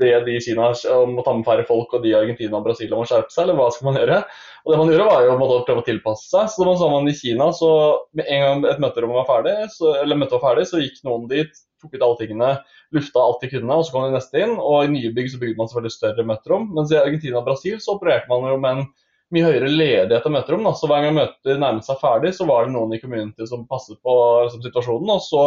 [0.00, 2.66] be de i Kina om å ta med færre folk, og de i Argentina og
[2.66, 4.18] Brasil om å skjerpe seg, eller hva skal man gjøre?
[4.64, 6.48] Og det man gjorde var jo å prøve å tilpasse seg.
[6.50, 7.70] Så da man i Kina, så
[8.18, 11.28] med en gang et møterom var ferdig, så, eller møtet var ferdig, så gikk noen
[11.30, 12.50] dit, tok ut alle tingene,
[12.94, 14.56] lufta alt de kunne, og så kom de neste inn.
[14.58, 16.68] Og i nye bygg så bygde man selvfølgelig større møterom.
[16.74, 18.86] Mens i Argentina og Brasil så opererte man jo med en
[19.34, 20.64] mye høyere ledighet av møterom.
[20.68, 20.72] Da.
[20.78, 23.98] Så hver gang møter nærmet seg ferdig, så var det noen i community som passet
[24.04, 24.16] på
[24.46, 25.12] liksom, situasjonen.
[25.14, 25.44] Og så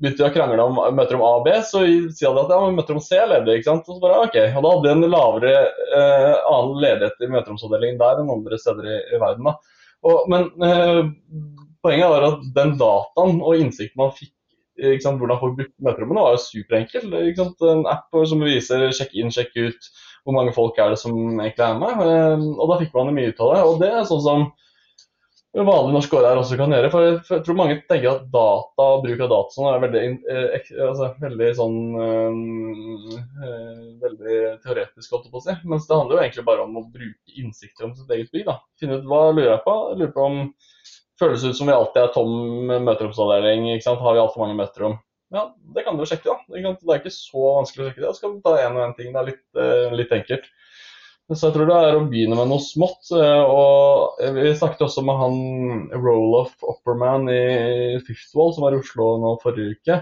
[0.00, 3.02] begynte de å krangle om møterom A og B, så sier de at ja, møterom
[3.04, 3.60] C er ledig.
[3.60, 3.88] ikke sant?
[3.88, 8.00] Og så bare, ok, og da hadde de en lavere eh, annen ledighet i møteromsavdelingen
[8.00, 9.50] der enn andre steder i, i verden.
[9.50, 9.80] da.
[10.08, 11.00] Og, men eh,
[11.84, 14.34] poenget var at den dataen og innsikten man fikk
[14.80, 17.10] ikke sant, hvordan folk brukte møterommene, var jo superenkel.
[17.28, 17.64] Ikke sant?
[17.68, 19.90] En app som viser sjekk inn, sjekk ut
[20.24, 22.00] hvor mange folk er det som egentlig er med.
[22.06, 23.60] Ehm, og da fikk man mye ut av det.
[23.68, 24.48] Og det er sånn som
[25.50, 26.90] vanlige norske årer også kan gjøre.
[26.92, 31.10] For jeg tror mange tenker at data bruk av data sånn er veldig, eh, altså,
[31.24, 31.78] veldig sånn
[34.04, 35.56] veldig teoretisk holdt jeg på å si.
[35.64, 38.46] Mens det handler jo egentlig bare om å bruke innsikter om sitt eget bygg.
[38.46, 38.60] da.
[38.80, 39.76] Finne ut hva lurer jeg på.
[39.90, 40.42] Jeg lurer på om
[41.20, 43.72] føles ut som vi alltid er tom møteromsavdeling.
[43.74, 44.00] ikke sant?
[44.04, 45.00] Har vi altfor mange møterom?
[45.30, 46.38] Ja, det kan du sjekke, da.
[46.50, 48.08] Det er ikke så vanskelig å sjekke det.
[48.08, 49.12] Jeg skal ta én og én ting.
[49.14, 50.48] Det er litt, uh, litt, enkelt.
[51.30, 53.12] Så jeg tror det er å begynne med noe smått.
[53.14, 55.36] Uh, og Vi snakket også med han
[55.94, 60.00] Roloff Opperman i Fifth Wall, som var i Oslo nå forrige uke.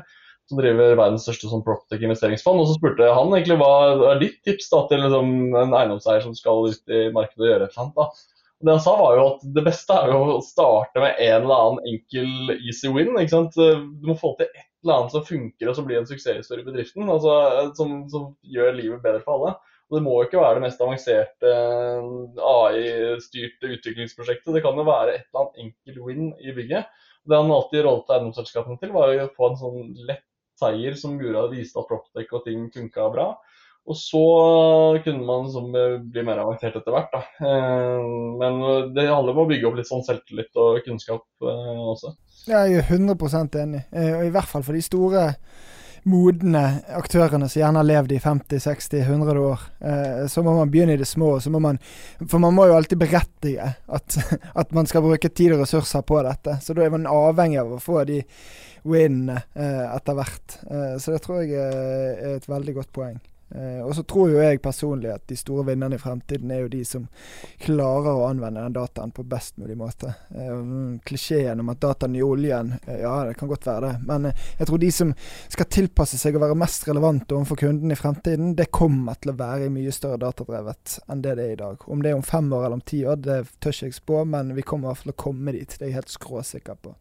[0.49, 1.67] Som driver verdens største sånn
[1.99, 2.63] investeringsfond.
[2.63, 3.73] Og så spurte han egentlig hva
[4.15, 7.69] er ditt tips da, til liksom, en eiendomseier som skal ut i markedet og gjøre
[7.69, 8.01] et eller annet.
[8.01, 8.09] da.
[8.65, 11.67] Det han sa var jo at det beste er jo å starte med en eller
[11.67, 13.13] annen enkel easy win.
[13.21, 13.61] ikke sant?
[13.61, 16.69] Du må få til et eller annet som funker og som blir en suksesshistorie i
[16.69, 17.09] bedriften.
[17.11, 19.57] altså som, som, gjør livet bedre for alle.
[19.89, 22.09] Og Det må jo ikke være det mest avanserte eh,
[22.53, 24.53] AI-styrte utviklingsprosjektet.
[24.55, 26.91] Det kan jo være et eller annet enkel win i bygget.
[27.29, 30.25] Det han alltid rollet eiendomsselskapene til, var å få en sånn lett
[30.59, 33.31] seier som gjorde at viste at Proptech og ting funka bra.
[33.89, 34.25] Og så
[35.05, 35.73] kunne man liksom
[36.13, 37.15] bli mer avansert etter hvert.
[37.15, 37.23] Da.
[37.49, 38.09] Eh,
[38.41, 38.61] men
[38.93, 42.13] det handler om å bygge opp litt sånn selvtillit og kunnskap eh, også.
[42.49, 43.83] Jeg er 100 enig.
[43.93, 45.25] Og I hvert fall for de store,
[46.09, 46.63] modne
[46.97, 49.65] aktørene som gjerne har levd i 50-60-100 år.
[50.33, 51.35] Så må man begynne i det små.
[51.61, 51.81] Man,
[52.23, 54.19] for man må jo alltid berettige at,
[54.63, 56.57] at man skal bruke tid og ressurser på dette.
[56.65, 58.23] Så da er man avhengig av å få de
[58.89, 60.61] win etter hvert.
[61.03, 63.19] Så det tror jeg er et veldig godt poeng.
[63.51, 66.73] Eh, og så tror jo jeg personlig at de store vinnerne i fremtiden er jo
[66.73, 67.07] de som
[67.65, 70.13] klarer å anvende den dataen på best mulig måte.
[70.35, 70.61] Eh,
[71.09, 73.95] klisjeen om at dataen i oljen, eh, ja det kan godt være det.
[74.11, 75.15] Men eh, jeg tror de som
[75.49, 79.39] skal tilpasse seg og være mest relevante overfor kunden i fremtiden, det kommer til å
[79.41, 81.89] være i mye større datadrevet enn det det er i dag.
[81.89, 84.23] Om det er om fem år eller om ti år, det tør ikke jeg spå,
[84.29, 85.73] men vi kommer i hvert fall til å komme dit.
[85.73, 86.95] Det er jeg helt skråsikker på.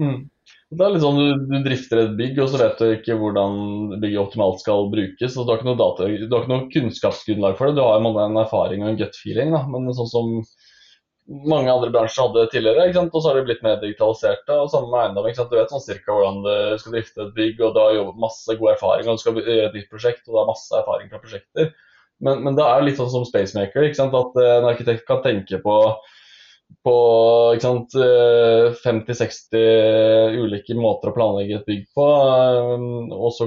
[0.00, 0.28] Mm.
[0.72, 3.56] Det er litt sånn du, du, drifter et bygg, og så vet du ikke hvordan
[4.00, 5.34] bygget optimalt skal brukes.
[5.36, 7.76] og Du har ikke noe, data, du har ikke noe kunnskapsgrunnlag for det.
[7.76, 9.52] Du har en erfaring og en gut feeling.
[9.52, 9.66] Da.
[9.68, 10.30] Men sånn som
[11.28, 14.56] mange andre bransjer hadde tidligere, og så har de blitt mer digitaliserte.
[14.56, 15.28] og Samme med eiendom.
[15.52, 18.58] Du vet sånn cirka hvordan du skal drifte et bygg, og du har jobbet masse
[18.62, 21.20] god erfaring, og du skal gjøre et nytt prosjekt, og du har masse erfaring fra
[21.22, 21.72] prosjekter.
[22.22, 23.92] Men, men det er litt sånn som Spacemaker.
[23.92, 25.78] At en arkitekt kan tenke på
[26.86, 26.96] på
[27.62, 32.06] 50-60 eh, ulike måter å planlegge et bygg på.
[32.06, 32.84] Eh,
[33.16, 33.46] og så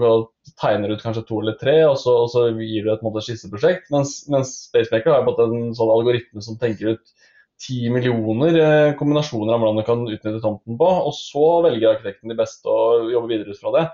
[0.61, 3.23] tegner du ut kanskje to eller tre, og så, og så gir du et måte,
[3.25, 3.85] skisseprosjekt.
[3.95, 7.05] Mens, mens Spacemaker har en sånn algoritme som tenker ut
[7.61, 10.89] ti millioner eh, kombinasjoner av hvordan du kan utnytte tomten på.
[11.07, 13.85] Og så velger arkitekten de beste og jobber videre ut fra det.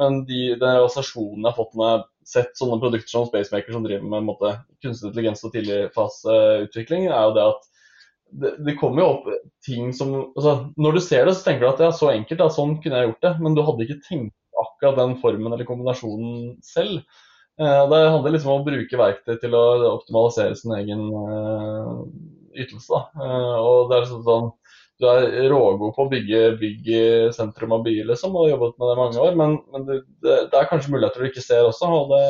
[0.00, 4.06] Men de, den realisasjonen jeg har fått med sett sånne produkter som Spacemaker som driver
[4.06, 7.66] med måte, kunstig intelligens og tidligfaseutvikling, er jo det at
[8.32, 9.30] det, det, kommer jo opp
[9.66, 12.42] ting som altså, Når du ser det, så tenker du at det er så enkelt,
[12.42, 13.32] ja, sånn kunne jeg gjort det.
[13.42, 17.02] Men du hadde ikke tenkt akkurat den formen eller kombinasjonen selv.
[17.60, 19.64] Eh, det handler liksom om å bruke verktøy til å
[19.96, 21.94] optimalisere sin egen eh,
[22.64, 23.02] ytelse.
[23.20, 24.50] Eh, og det er sånn, sånn
[25.00, 28.74] Du er rågod på å bygge bygg i sentrum av byer liksom, og har jobbet
[28.76, 31.68] med det i mange år, men, men det, det, er kanskje muligheter du ikke ser
[31.68, 31.88] også.
[31.88, 32.24] og det,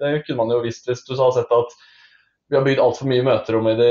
[0.00, 1.76] det kunne man jo visst hvis du hadde sett at
[2.48, 3.88] vi har bygd altfor mye møterom i de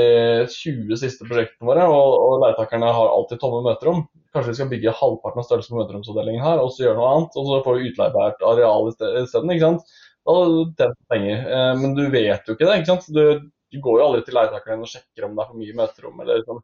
[0.50, 4.02] 20 siste prosjektene våre, og, og leietakerne har alltid tomme møterom.
[4.34, 7.38] Kanskje vi skal bygge halvparten av størrelsen på møteromsavdelingen her, og så gjøre noe annet.
[7.38, 9.54] Og så får vi utleiebært areal isteden.
[9.54, 9.94] ikke sant?
[10.28, 11.46] Da tjener du penger.
[11.54, 12.80] Eh, men du vet jo ikke det.
[12.80, 13.06] ikke sant?
[13.14, 16.20] Du, du går jo aldri til leietakerne og sjekker om det er for mye møterom.
[16.24, 16.60] eller liksom,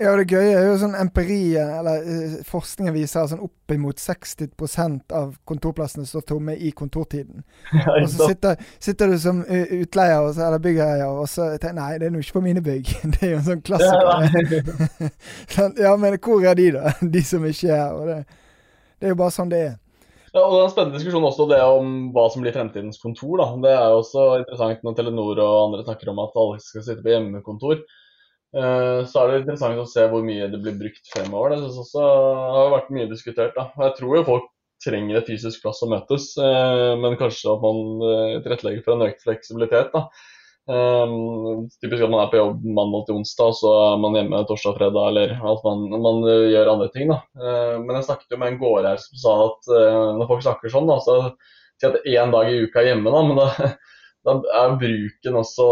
[0.00, 5.34] ja, det gøye er jo sånn empiri, eller uh, forskningen viser sånn oppimot 60% av
[5.48, 7.44] kontorplassene står tomme i kontortiden.
[7.80, 11.76] Ja, og så sitter, sitter, du som utleier og så, eller byggeier og så tenker
[11.78, 12.94] nei, det er nå ikke på mine bygg.
[13.14, 14.72] Det er jo en sånn klassiker.
[15.56, 16.96] Ja, ja, men hvor er de, da?
[17.00, 18.00] De som ikke er her.
[18.06, 18.18] Det,
[18.98, 19.78] det, er jo bare sånn det er.
[20.30, 23.40] Ja, og Det er en spennende diskusjon også det om hva som blir fremtidens kontor.
[23.40, 23.48] da.
[23.64, 27.02] Det er jo også interessant når Telenor og andre snakker om at alle skal sitte
[27.04, 27.82] på hjemmekontor.
[28.50, 31.54] Eh, så er det interessant å se hvor mye det blir brukt fremover.
[31.54, 32.08] Det synes også
[32.56, 33.54] har vært mye diskutert.
[33.56, 33.68] Da.
[33.86, 34.50] Jeg tror jo folk
[34.82, 39.06] trenger et fysisk plass å møtes, eh, men kanskje at man eh, tilrettelegger for en
[39.10, 39.94] økt fleksibilitet.
[39.94, 40.08] da.
[40.70, 44.76] Typisk at man er på jobb mandag til onsdag, så er man hjemme torsdag og
[44.78, 47.10] fredag, eller at man, man gjør andre ting.
[47.10, 47.16] da.
[47.80, 49.70] Men jeg snakket jo med en gårdeier som sa at
[50.20, 51.16] når folk snakker sånn, da, så
[51.80, 53.48] si at én dag i uka er hjemme, da, men da
[54.26, 55.66] da er bruken også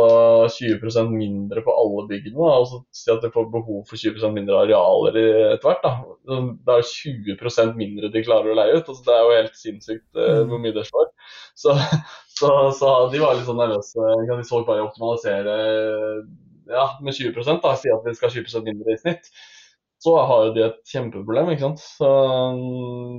[0.54, 2.38] 20% mindre på alle byggene.
[2.38, 2.52] Da.
[2.62, 5.18] Altså, si at de får behov for 20% mindre arealer
[5.52, 5.84] etter hvert.
[5.84, 6.38] Da.
[6.64, 8.88] Det er 20% mindre de klarer å leie ut.
[8.88, 11.12] Altså, det er jo helt sinnssykt uh, hvor mye det slår.
[11.60, 11.76] Så,
[12.38, 14.08] så, så, de var litt sånn nervøse.
[14.32, 15.58] de så bare optimalisere
[16.72, 19.28] ja, med 20% da, si at vi skal ha 20 mindre i snitt,
[20.00, 21.52] så har jo de et kjempeproblem.
[21.52, 21.84] ikke sant?
[21.84, 22.10] Så,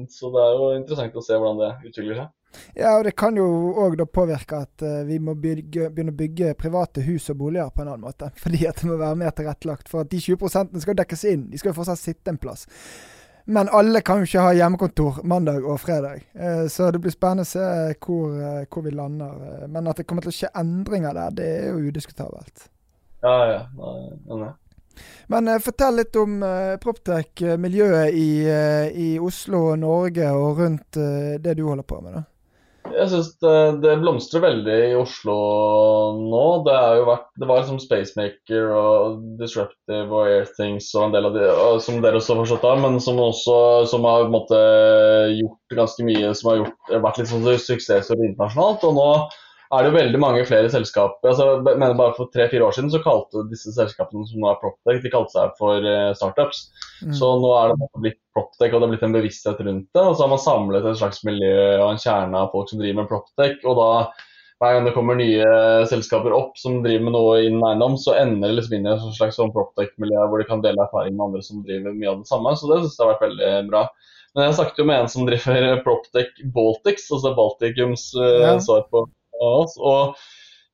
[0.10, 2.36] så det er jo interessant å se hvordan det utvikler seg.
[2.74, 3.46] Ja, og det kan jo
[3.84, 7.84] òg påvirke at uh, vi må bygge, begynne å bygge private hus og boliger på
[7.84, 8.32] en annen måte.
[8.44, 11.48] Fordi at det må være mer tilrettelagt for at de 20% skal dekkes inn.
[11.52, 12.68] De skal jo fortsatt sitte en plass.
[13.50, 16.26] Men alle kan jo ikke ha hjemmekontor mandag og fredag.
[16.38, 19.68] Uh, så det blir spennende å se hvor, uh, hvor vi lander.
[19.68, 22.70] Men at det kommer til å skje endringer der, det er jo udiskutabelt.
[23.24, 23.62] Ja, ja.
[23.76, 24.52] ja, ja.
[25.28, 31.00] Men uh, fortell litt om uh, Proptech-miljøet i, uh, i, Oslo og Norge og rundt
[31.44, 32.20] det du holder på med.
[32.20, 32.26] da.
[32.96, 35.36] Jeg syns det, det, blomstrer veldig i Oslo
[36.20, 36.44] nå.
[36.66, 41.50] Det, vært, det var liksom Spacemaker og Disruptive og Airthings og en del av de
[41.86, 43.60] som dere også forstått av, men som også
[43.92, 44.60] som har måte,
[45.38, 48.88] gjort ganske mye, som har gjort, vært litt sånn suksessstory internasjonalt.
[48.90, 49.10] Og nå
[49.70, 51.30] er det jo veldig mange flere selskaper.
[51.30, 54.58] altså jeg mener Bare for tre-fire år siden så kalte disse selskapene som nå er
[54.62, 56.64] Proptech, de kalte seg for uh, startups.
[57.04, 57.14] Mm.
[57.20, 60.02] Så nå er det blitt Proptech, og det er blitt en bevissthet rundt det.
[60.02, 61.54] Og så har man samlet et slags miljø
[61.84, 63.62] og en kjerne av folk som driver med Proptech.
[63.62, 63.92] Og da
[64.60, 65.52] hver gang det kommer nye
[65.88, 69.06] selskaper opp som driver med noe innen eiendom, så ender det liksom inn i et
[69.16, 72.32] slags sånn Proptech-miljø hvor de kan dele erfaring med andre som driver mye av det
[72.32, 72.58] samme.
[72.58, 73.86] Så det syns jeg har vært veldig bra.
[74.34, 78.58] Men jeg snakket jo med en som driver Proptech Baltics, altså Balticums uh, ja.
[78.66, 79.06] svar på
[79.44, 79.76] oss.
[79.80, 80.20] Og,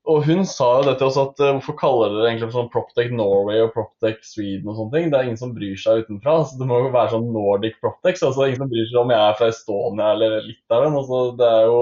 [0.06, 3.14] og, hun sa jo det til oss at uh, hvorfor kaller dere egentlig sånn Proptech
[3.16, 5.12] Norway og Proptech Sweden og sånne ting?
[5.12, 6.40] Det er ingen som bryr seg utenfra.
[6.42, 8.20] Altså, det må jo være sånn Nordic Proptech.
[8.20, 11.00] Altså, det er ingen som bryr seg om jeg er fra Estonia eller Litauen.
[11.02, 11.80] Altså, det er jo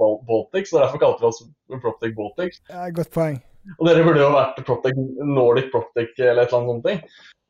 [0.00, 1.44] uh, Baltic, så derfor kalte vi oss
[1.78, 2.60] Proptech Baltic.
[2.72, 3.42] Ja, godt poeng.
[3.76, 6.86] Og dere burde jo vært Proptech Nordic Proptech eller et eller annet sånt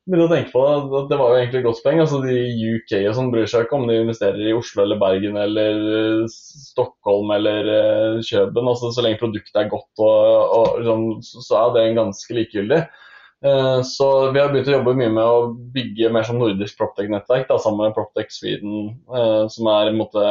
[0.09, 1.99] begynne å tenke på det, det var jo egentlig et godt poeng.
[2.03, 2.37] Altså, de
[2.75, 6.23] UK og sånn bryr seg ikke om de investerer i Oslo eller Bergen eller eh,
[6.33, 8.71] Stockholm eller uh, Kjøben.
[8.71, 11.05] Altså, så lenge produktet er godt, og, og liksom,
[11.47, 12.81] så er det en ganske likegyldig.
[13.45, 17.53] Uh, så vi har begynt å jobbe mye med å bygge mer som nordisk Proptech-nettverk
[17.55, 18.97] sammen med Proptech Sweden,
[19.53, 20.25] som er en måte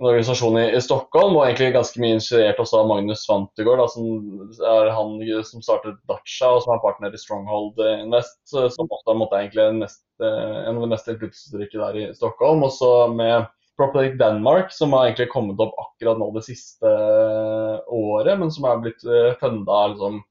[0.00, 4.06] en organisasjon i, i, Stockholm, og egentlig ganske mye inspirert også av Magnus Svantegård, som
[4.72, 9.42] er han som startet Dacha, og som er partner i Stronghold Invest, som også måtte
[9.42, 12.64] egentlig mest, eh, en av de mest innflytelsesrike der i Stockholm.
[12.64, 16.96] Og så med Property Denmark, som har egentlig kommet opp akkurat nå det siste
[17.92, 20.22] året, men som er blitt eh, funda liksom,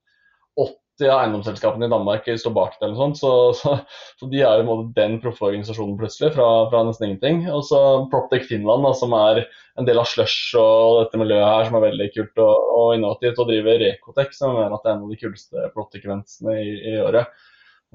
[0.57, 2.87] 80 av eiendomsselskapene i Danmark står bak det.
[2.87, 3.75] eller sånt, så, så,
[4.19, 7.45] så, de er jo den proffe organisasjonen plutselig, fra, fra, nesten ingenting.
[7.53, 7.79] Og så
[8.11, 9.43] Proptech Finland, da, som er
[9.79, 13.39] en del av Slush og dette miljøet her, som er veldig kult og, og innovativt.
[13.39, 16.97] Og driver Recotec, som mener at det er en av de kuleste Proptech-eventsene i, i,
[17.05, 17.45] året.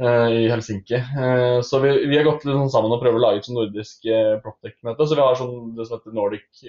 [0.00, 0.98] Uh, I Helsinki.
[1.14, 3.60] Uh, så vi, vi, har gått litt sånn sammen og prøver å lage et sånn
[3.60, 5.06] nordisk uh, Proptech-møte.
[5.06, 6.64] Så vi har sånn, det som heter Nordic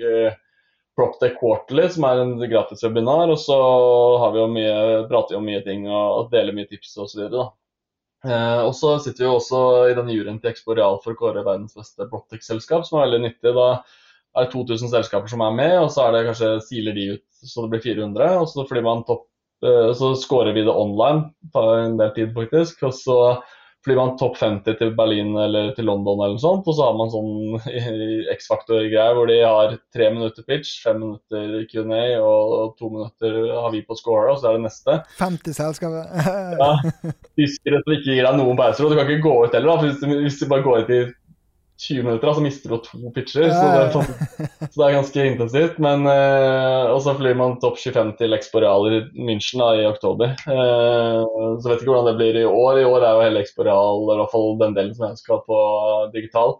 [0.96, 3.30] Proptech Quarterly, som er en gratis webinar.
[3.32, 3.58] Og så
[4.22, 4.80] har vi jo mye,
[5.12, 7.28] prater vi om mye ting og, deler mye tips osv.
[8.26, 11.78] Eh, og så sitter vi også i den juryen til Exporeal for å kåre verdens
[11.78, 13.54] beste Proptech-selskap, som er veldig nyttig.
[13.58, 13.70] Da
[14.36, 17.26] er det 2000 selskaper som er med, og så er det kanskje siler de ut
[17.46, 18.40] så det blir 400.
[18.42, 18.66] Og så
[19.06, 19.28] topp,
[19.66, 22.84] eh, så scorer vi det online, tar en del tid faktisk.
[22.84, 23.20] og så
[23.86, 26.96] flyr man topp 50 til Berlin eller til London, eller noe sånt, og så har
[26.98, 27.60] man sånn
[28.36, 33.84] X-faktor-greier hvor de har tre minutter pitch, fem minutter Q&A og to minutter har vi
[33.86, 34.98] på score, og så er det neste.
[35.22, 36.10] 50 selskaper.
[36.62, 36.72] ja.
[37.38, 39.72] Tyskere som ikke gir deg noen pauser, og du kan ikke gå ut heller.
[39.72, 41.04] da, Hvis du, hvis du bare går ut i
[41.78, 43.50] 20 minutter, så mister du to pitcher.
[43.52, 45.82] Så det, sånn- så det er ganske intensivt.
[45.84, 50.32] Men uh, Og så flyr man topp 25 til Exporeal i München da, i oktober.
[50.48, 51.26] Uh,
[51.60, 52.80] så vet ikke hvordan det blir i år.
[52.80, 55.60] I år er jo hele Exporeal, i hvert fall den delen som jeg skal på
[56.16, 56.58] digital.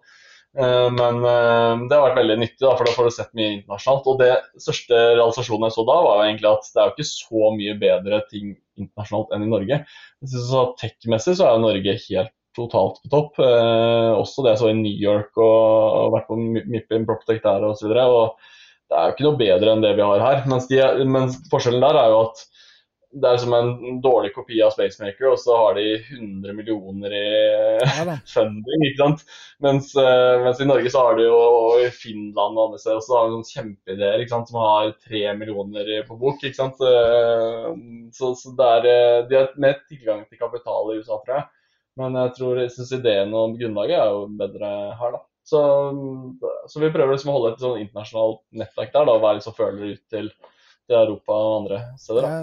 [0.56, 4.12] Uh, men det har vært veldig nyttig, da, for da får du sett mye internasjonalt.
[4.12, 4.32] Og det
[4.68, 7.80] største realisasjonen jeg så da, var jo egentlig at det er jo ikke så mye
[7.88, 9.84] bedre ting internasjonalt enn i Norge.
[9.88, 13.40] Jeg synes så Tech-messig så er jo Norge helt totalt på topp.
[13.44, 17.68] Eh, også det jeg så i New York og, og vært på Mippin Proptech der
[17.68, 17.92] osv.
[17.92, 20.44] Det er jo ikke noe bedre enn det vi har her.
[20.50, 22.46] Mens, de, mens, forskjellen der er jo at
[23.16, 25.86] det er som en dårlig kopi av Spacemaker, og så har de
[26.18, 27.28] 100 millioner i
[27.80, 28.86] ja, funding.
[28.90, 29.24] ikke sant?
[29.64, 33.04] Mens, uh, mens, i Norge så har de jo, og i Finland og andre steder
[33.06, 34.52] så har de noen kjempeideer ikke sant?
[34.52, 36.44] som har tre millioner på bok.
[36.44, 36.82] ikke sant?
[36.84, 37.72] Uh,
[38.16, 41.48] så, så det er, eh, de har mer tilgang til kapital i USA, tror jeg.
[42.00, 45.24] Men jeg tror jeg synes ideen og grunnlaget er jo bedre her, da.
[45.46, 45.62] Så,
[46.68, 49.56] så vi prøver liksom å holde et sånn internasjonalt nettverk der, da, og være liksom
[49.56, 52.26] følere ut til, til, Europa og andre steder.
[52.26, 52.40] Ja.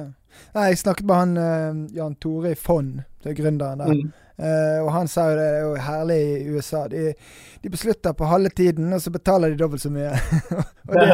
[0.54, 3.90] Nei, jeg snakket med han uh, Jan Tore i Fond, det er gründeren der.
[3.98, 4.12] Mm.
[4.40, 6.86] Uh, og han sa jo det er jo herlig i USA.
[6.88, 7.10] De,
[7.62, 10.12] de, beslutter på halve tiden, og så betaler de dobbelt så mye.
[10.88, 11.08] og det,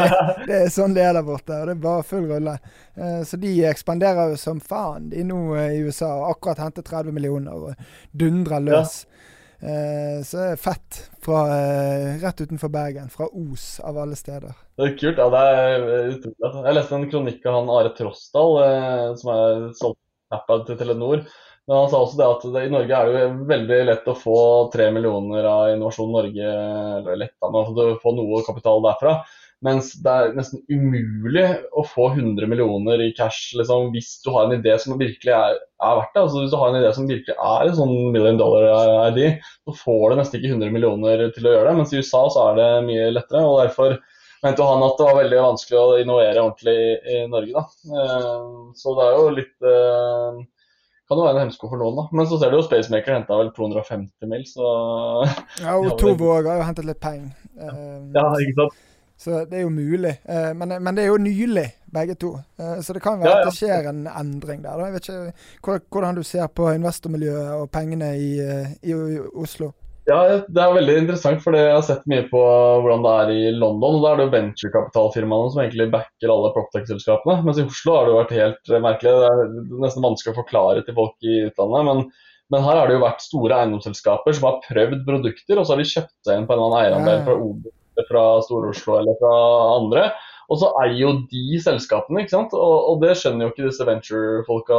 [0.47, 1.57] det, er sånn det er der borte.
[1.57, 2.55] Og det er bare full rulle.
[2.99, 6.13] Uh, så de ekspanderer jo som faen, de nå uh, i USA.
[6.21, 9.03] Og akkurat hentet 30 millioner og dundrer løs.
[9.05, 9.15] Ja.
[9.59, 10.99] Så det er fett.
[11.27, 11.41] Fra,
[12.23, 13.09] rett utenfor Bergen.
[13.11, 14.53] Fra Os, av alle steder.
[14.79, 15.19] Det er kult.
[15.19, 16.51] ja, det er utrolig.
[16.69, 18.55] Jeg leste en kronikk av han Are Trosdal,
[19.19, 19.99] som er solgt
[20.69, 21.27] til Telenor.
[21.69, 24.17] Men han sa også det at det, i Norge er det jo veldig lett å
[24.17, 24.39] få
[24.73, 26.55] tre millioner av Innovasjon Norge,
[27.03, 29.19] eller lett da, men å få noe kapital derfra.
[29.67, 34.47] Mens det er nesten umulig å få 100 millioner i cash liksom, hvis du har
[34.47, 36.23] en idé som virkelig er, er verdt det.
[36.23, 39.75] Altså, hvis du har en idé som virkelig er en sånn million dollar ID, så
[39.81, 41.81] får du nesten ikke 100 millioner til å gjøre det.
[41.81, 43.43] Mens i USA så er det mye lettere.
[43.43, 43.99] og derfor
[44.47, 46.79] mente han at det var veldig vanskelig å innovere ordentlig
[47.17, 47.59] i Norge.
[47.59, 47.99] Da.
[47.99, 48.47] Eh,
[48.79, 50.41] så det er jo litt eh,
[51.09, 52.05] kan jo være en hemsko for noen, da.
[52.13, 54.75] Men så ser du jo Spacemaker henta vel 250 mil, så
[55.65, 57.33] Ja, og Tovo har jo hentet litt penger.
[57.59, 58.85] Ja, ikke sant.
[59.19, 60.21] Så det er jo mulig.
[60.29, 62.37] Eh, men, men, det er jo nylig, begge to.
[62.61, 63.41] Eh, så det kan være ja, ja.
[63.41, 64.85] at det skjer en endring der.
[64.85, 69.73] Jeg vet ikke hvordan du ser på investormiljøet og pengene eh, i, i Oslo.
[70.09, 73.51] Ja, Det er veldig interessant, for jeg har sett mye på hvordan det er i
[73.53, 73.99] London.
[73.99, 77.43] og Da er det jo venturekapitalfirmaene som egentlig backer alle Proptech-selskapene.
[77.45, 79.13] Mens i Oslo har det jo vært helt merkelig.
[79.13, 81.91] Det er nesten vanskelig å forklare til folk i utlandet.
[81.91, 82.01] Men,
[82.55, 85.83] men her har det jo vært store eiendomsselskaper som har prøvd produkter, og så har
[85.85, 87.75] de kjøpt seg inn på en eller annen eierandel fra Obos
[88.09, 89.37] fra Stor-Oslo eller fra
[89.75, 90.09] andre.
[90.49, 92.55] Og så eier jo de selskapene, ikke sant.
[92.57, 94.79] Og, og det skjønner jo ikke disse venture-folka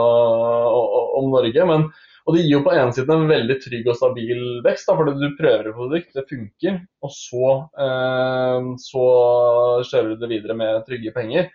[1.20, 1.66] om Norge.
[1.70, 1.92] men
[2.30, 5.16] og det gir jo på ene siden en veldig trygg og stabil vekst, da, fordi
[5.18, 7.48] du prøver et produkt, det funker, og så,
[7.82, 9.06] eh, så
[9.90, 11.50] kjører du det videre med trygge penger.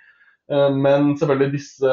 [0.50, 1.92] Eh, men selvfølgelig disse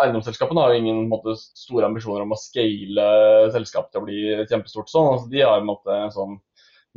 [0.00, 3.04] eiendomsselskapene har jo ingen måte, store ambisjoner om å scale
[3.52, 4.88] selskapet til å bli kjempestort.
[4.88, 6.40] sånn, altså De har en måte sånn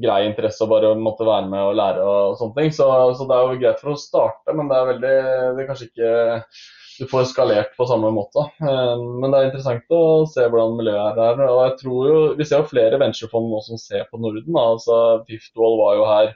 [0.02, 2.72] grei interesse og bare måtte være med og lære og sånne ting.
[2.80, 2.88] Så,
[3.20, 5.14] så, det er jo greit for å starte, men det er veldig
[5.58, 6.16] Det er kanskje ikke
[7.00, 8.46] du får skalert på samme måte.
[8.62, 11.44] Eh, men det er interessant å se hvordan miljøet er her.
[11.50, 14.60] Og jeg tror jo, Vi ser jo flere venturefond nå som ser på Norden.
[14.60, 14.98] altså
[15.30, 16.34] Fiftwall var jo her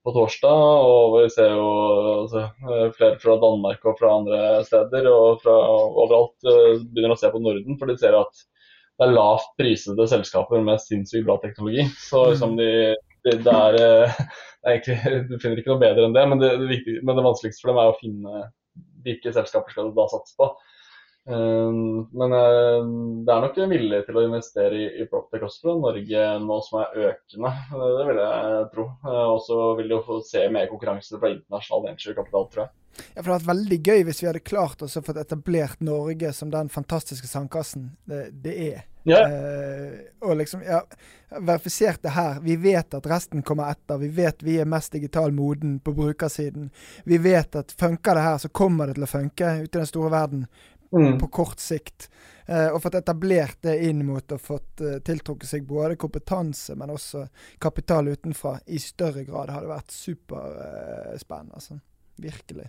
[0.00, 0.60] på torsdag,
[0.90, 1.64] og vi ser jo
[2.22, 2.46] altså,
[2.96, 7.42] flere fra Danmark og fra andre steder og fra overalt eh, begynner å se på
[7.42, 8.46] Norden, for de ser at
[9.00, 11.86] det er lavt prisede selskaper med sinnssykt bra teknologi.
[12.00, 12.30] Så mm.
[12.32, 12.70] liksom de,
[13.26, 14.24] de, det, er, eh,
[14.60, 17.20] det er egentlig, Du finner ikke noe bedre enn det, men det, det, viktig, men
[17.20, 18.46] det vanskeligste for dem er å finne
[19.04, 20.50] hvilke selskaper skal du da satse på.
[21.30, 22.80] Um, men uh,
[23.26, 26.56] det er nok en vilje til å investere i, i Proptech også fra Norge nå
[26.64, 27.52] som er økende.
[27.76, 28.86] Det vil jeg tro.
[29.04, 32.74] Uh, og så vil du få se mer konkurranse fra internasjonal venturekapital, tror jeg.
[32.90, 36.32] Ja, for Det hadde vært veldig gøy hvis vi hadde klart å få etablert Norge
[36.36, 38.80] som den fantastiske sandkassen det, det er.
[39.08, 39.20] Ja.
[39.28, 40.82] Uh, og liksom, ja,
[41.38, 42.40] verifisert det her.
[42.44, 43.98] Vi vet at resten kommer etter.
[43.98, 46.70] Vi vet vi er mest digital moden på brukersiden.
[47.04, 49.88] Vi vet at funker det her, så kommer det til å funke ute i den
[49.88, 50.46] store verden
[50.92, 51.18] mm.
[51.20, 52.10] på kort sikt.
[52.50, 56.90] Uh, og fått etablert det inn mot og fått uh, tiltrukket seg både kompetanse, men
[56.90, 57.28] også
[57.62, 59.54] kapital utenfra i større grad.
[59.54, 61.60] Hadde vært superspennende.
[61.60, 61.78] Altså.
[62.20, 62.68] Virkelig.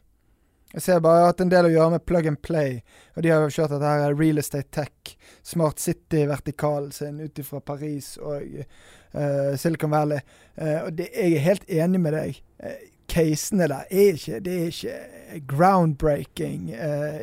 [0.74, 2.80] Jeg ser bare at en del å gjøre med plug and play.
[3.16, 7.60] Og de har jo kjørt dette her Real Estate Tech, Smart City-vertikalen sin ut fra
[7.60, 10.24] Paris og uh, Silicon Valley.
[10.56, 12.40] Uh, og det, jeg er helt enig med deg.
[12.64, 12.80] Uh,
[13.12, 16.70] casene der er ikke, det er ikke groundbreaking,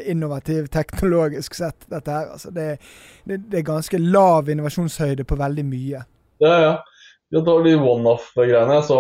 [0.09, 2.29] innovativ teknologisk sett, dette her.
[2.35, 2.67] Altså, det,
[3.25, 6.03] det, det er ganske lav innovasjonshøyde på veldig mye.
[6.45, 6.75] Ja, ja.
[7.29, 8.79] Ja, det var de one-off-greiene.
[8.83, 8.99] så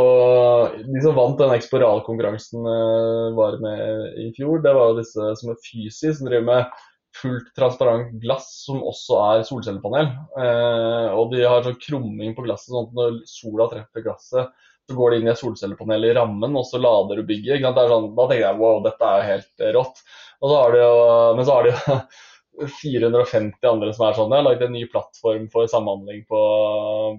[0.76, 5.62] De som vant den Exporal-konkurransen uh, var med i fjor, det var disse som er
[5.64, 6.84] Fysi, som driver med
[7.22, 10.10] fullt transparent glass som også er solcellepanel.
[10.38, 14.52] Eh, og de har sånn krumming på glasset, sånn at når sola treffer glasset,
[14.88, 17.64] så går det inn i et solcellepanel i rammen, og så lader du bygget.
[17.64, 20.02] Sånn, da tenker jeg wow, dette er jo helt rått.
[20.38, 20.92] Og så jo,
[21.36, 21.98] men så har de jo
[22.66, 24.32] 450 andre som er sånn.
[24.32, 26.40] Jeg har lagd en ny plattform for samhandling på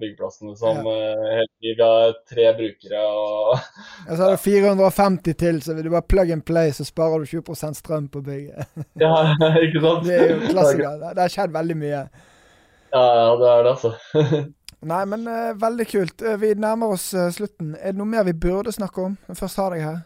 [0.02, 0.94] byggeplassene som ja.
[1.40, 3.54] uh, Vi har tre brukere og
[4.08, 7.24] ja, Så er det 450 til, så vil du bare plug and play, så sparer
[7.24, 8.68] du 20% strøm på bygget.
[9.04, 9.14] ja,
[9.62, 10.06] ikke sant?
[10.08, 11.08] Det er jo klassiker.
[11.08, 12.04] Det har skjedd veldig mye.
[12.90, 13.04] Ja,
[13.38, 13.94] det er det, altså.
[14.80, 16.22] Nei, men uh, veldig kult.
[16.24, 17.74] Uh, vi nærmer oss uh, slutten.
[17.76, 19.18] Er det noe mer vi burde snakke om?
[19.36, 19.98] Først har deg her.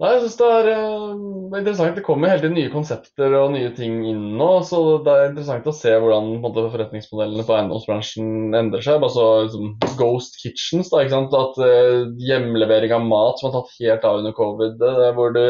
[0.00, 1.96] Nei, jeg synes det er uh, interessant.
[1.98, 4.48] Det kommer hele tiden nye konsepter og nye ting inn nå.
[4.64, 9.04] Så det er interessant å se hvordan måte, forretningsmodellene på eiendomsbransjen endrer seg.
[9.04, 11.36] Altså liksom, Ghost kitchens, da, ikke sant?
[11.36, 15.42] At uh, hjemlevering av mat som har tatt helt av under covid, uh, hvor du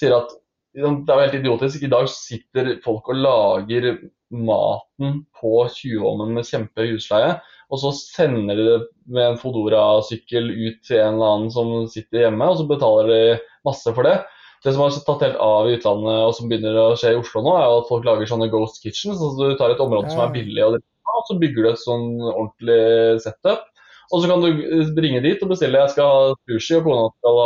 [0.00, 0.32] sier at
[0.72, 1.84] det er jo helt idiotisk.
[1.84, 3.90] I dag sitter folk og lager
[4.30, 7.34] maten på 20-ånden med kjempehøy husleie.
[7.70, 8.78] Og så sender de det
[9.14, 13.22] med en Fodora-sykkel ut til en eller annen som sitter hjemme, og så betaler de
[13.66, 14.16] masse for det.
[14.64, 17.40] Det som har tatt helt av i utlandet, og som begynner å skje i Oslo
[17.46, 19.22] nå, er at folk lager sånne ghost kitchens.
[19.22, 20.80] Altså du tar et område som er billig, og
[21.28, 22.80] så bygger du et sånn ordentlig
[23.24, 23.64] setup.
[24.10, 25.78] Og så kan du ringe dit og bestille.
[25.78, 27.40] Jeg skal ha sushi, og kona skal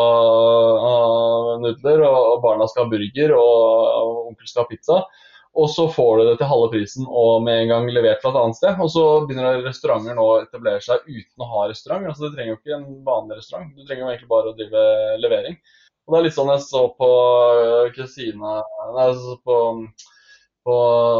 [0.81, 0.95] ha
[1.61, 4.99] nudler, og barna skal ha burger, og onkel skal ha pizza.
[5.55, 8.40] Og så får du det til halve prisen og med en gang levert fra et
[8.40, 8.80] annet sted.
[8.82, 12.09] Og så begynner restauranter nå å etablere seg uten å ha restaurant.
[12.11, 14.84] Altså Du trenger jo ikke en vanlig restaurant, du trenger jo egentlig bare å drive
[15.22, 15.61] levering.
[16.05, 17.11] Og det er litt sånn jeg så på
[17.94, 18.59] Kristina
[18.96, 19.07] Nei,
[19.46, 19.57] på
[20.64, 20.74] på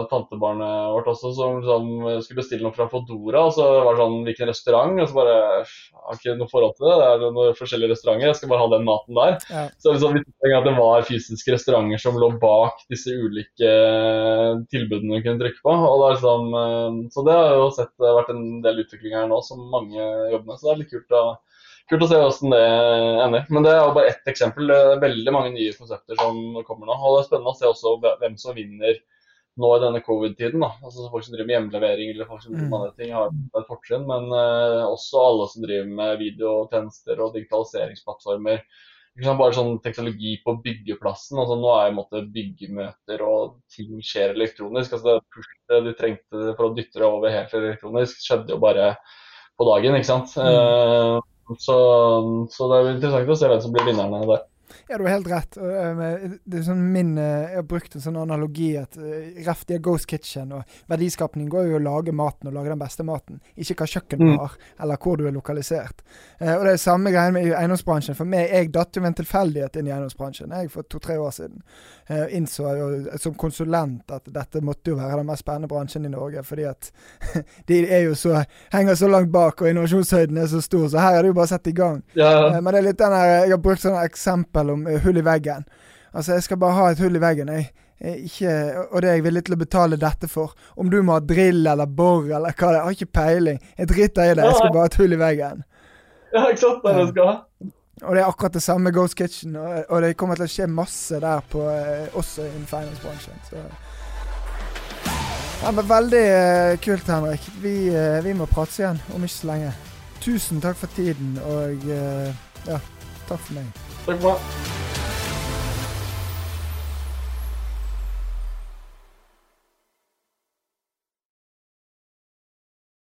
[0.09, 1.88] tantebarnet vårt også, som liksom
[2.24, 3.42] skulle bestille noe fra Fodora.
[3.45, 5.01] Og så var det sånn Hvilken restaurant?
[5.03, 6.95] Og så bare Jeg har ikke noe forhold til det.
[7.01, 8.30] Det er noen forskjellige restauranter.
[8.30, 9.36] Jeg skal bare ha den maten der.
[9.53, 9.64] Ja.
[9.84, 13.72] Så liksom, at det var fysiske restauranter som lå bak disse ulike
[14.72, 15.76] tilbudene vi kunne trykke på.
[15.76, 18.84] Og det er liksom, eh, så det har jo sett det har vært en del
[18.84, 20.57] utvikling her nå som mange jobber med.
[20.57, 21.24] Så det er litt kult å
[21.90, 22.66] kult å se hvordan det
[23.26, 23.49] ender.
[23.53, 24.70] Men det er jo bare ett eksempel.
[24.70, 26.97] Det er veldig mange nye konsepter som kommer nå.
[26.97, 28.97] Og det er spennende å se også hvem som vinner
[29.61, 30.63] nå i denne covid-tiden.
[30.65, 32.81] altså Folk som driver med hjemlevering eller folk som driver med mm.
[32.81, 34.07] andre ting, har et fortrinn.
[34.09, 38.65] Men uh, også alle som driver med videotjenester og digitaliseringsplattformer.
[39.15, 41.39] Liksom bare sånn teknologi på byggeplassen.
[41.39, 44.97] altså Nå er måte, byggemøter og ting skjer elektronisk.
[44.97, 48.97] altså Det pushet de trengte for å dytte det over helt elektronisk, skjedde jo bare
[49.55, 50.01] på dagen.
[50.01, 50.35] ikke sant?
[50.35, 50.51] Mm.
[50.51, 51.79] Uh, så,
[52.51, 54.45] så, det er interessant å se hvem som blir vinnerne der.
[54.89, 55.57] Ja, du har helt rett.
[55.57, 56.03] Eh,
[56.45, 59.79] det er sånn min, eh, jeg har brukt en sånn analogi at eh, ref de
[59.83, 63.79] Ghost Kitchen og verdiskapning går jo å lage maten og lage den beste maten, ikke
[63.81, 64.39] hva kjøkken du mm.
[64.43, 66.05] har, eller hvor du er lokalisert.
[66.41, 68.17] Og det er samme greia med eiendomsbransjen.
[68.19, 71.62] For meg, jeg datt jo en tilfeldighet inn i eiendomsbransjen jeg for to-tre år siden.
[72.09, 72.89] Jeg innså jo
[73.21, 76.91] som konsulent at dette måtte jo være den mest spennende bransjen i Norge, fordi at
[77.71, 78.43] de er jo så,
[78.75, 81.49] henger så langt bak, og innovasjonshøyden er så stor, så her er det jo bare
[81.49, 82.03] å sette i gang.
[82.19, 82.35] Ja.
[82.59, 85.25] Men det er litt den her, jeg har brukt sånne eksempel om uh, hull i
[85.25, 85.67] veggen.
[86.15, 87.51] Altså, jeg skal bare ha et hull i veggen.
[87.51, 87.73] Jeg,
[88.05, 88.51] ikke,
[88.91, 90.55] og det er jeg villig til å betale dette for.
[90.77, 93.63] Om du må ha drill eller bor eller hva det er, jeg har ikke peiling.
[93.79, 94.45] Jeg driter i det.
[94.45, 95.65] Jeg skal bare ha et hull i veggen.
[96.35, 96.87] Ja, ikke sant.
[96.87, 97.37] Det skal ha.
[98.03, 100.51] Og det er akkurat det samme med Ghost Kitchen, og, og, det kommer til å
[100.51, 103.39] skje masse der på, eh, også innen finance-bransjen.
[103.47, 103.63] Så
[105.63, 107.47] ja, men Veldig uh, kult, Henrik.
[107.63, 107.77] Vi,
[108.27, 109.73] vi, må prates igjen om ikke så lenge.
[110.21, 112.83] Tusen takk for tiden, og ja,
[113.29, 113.93] takk for meg.
[114.07, 114.84] これ！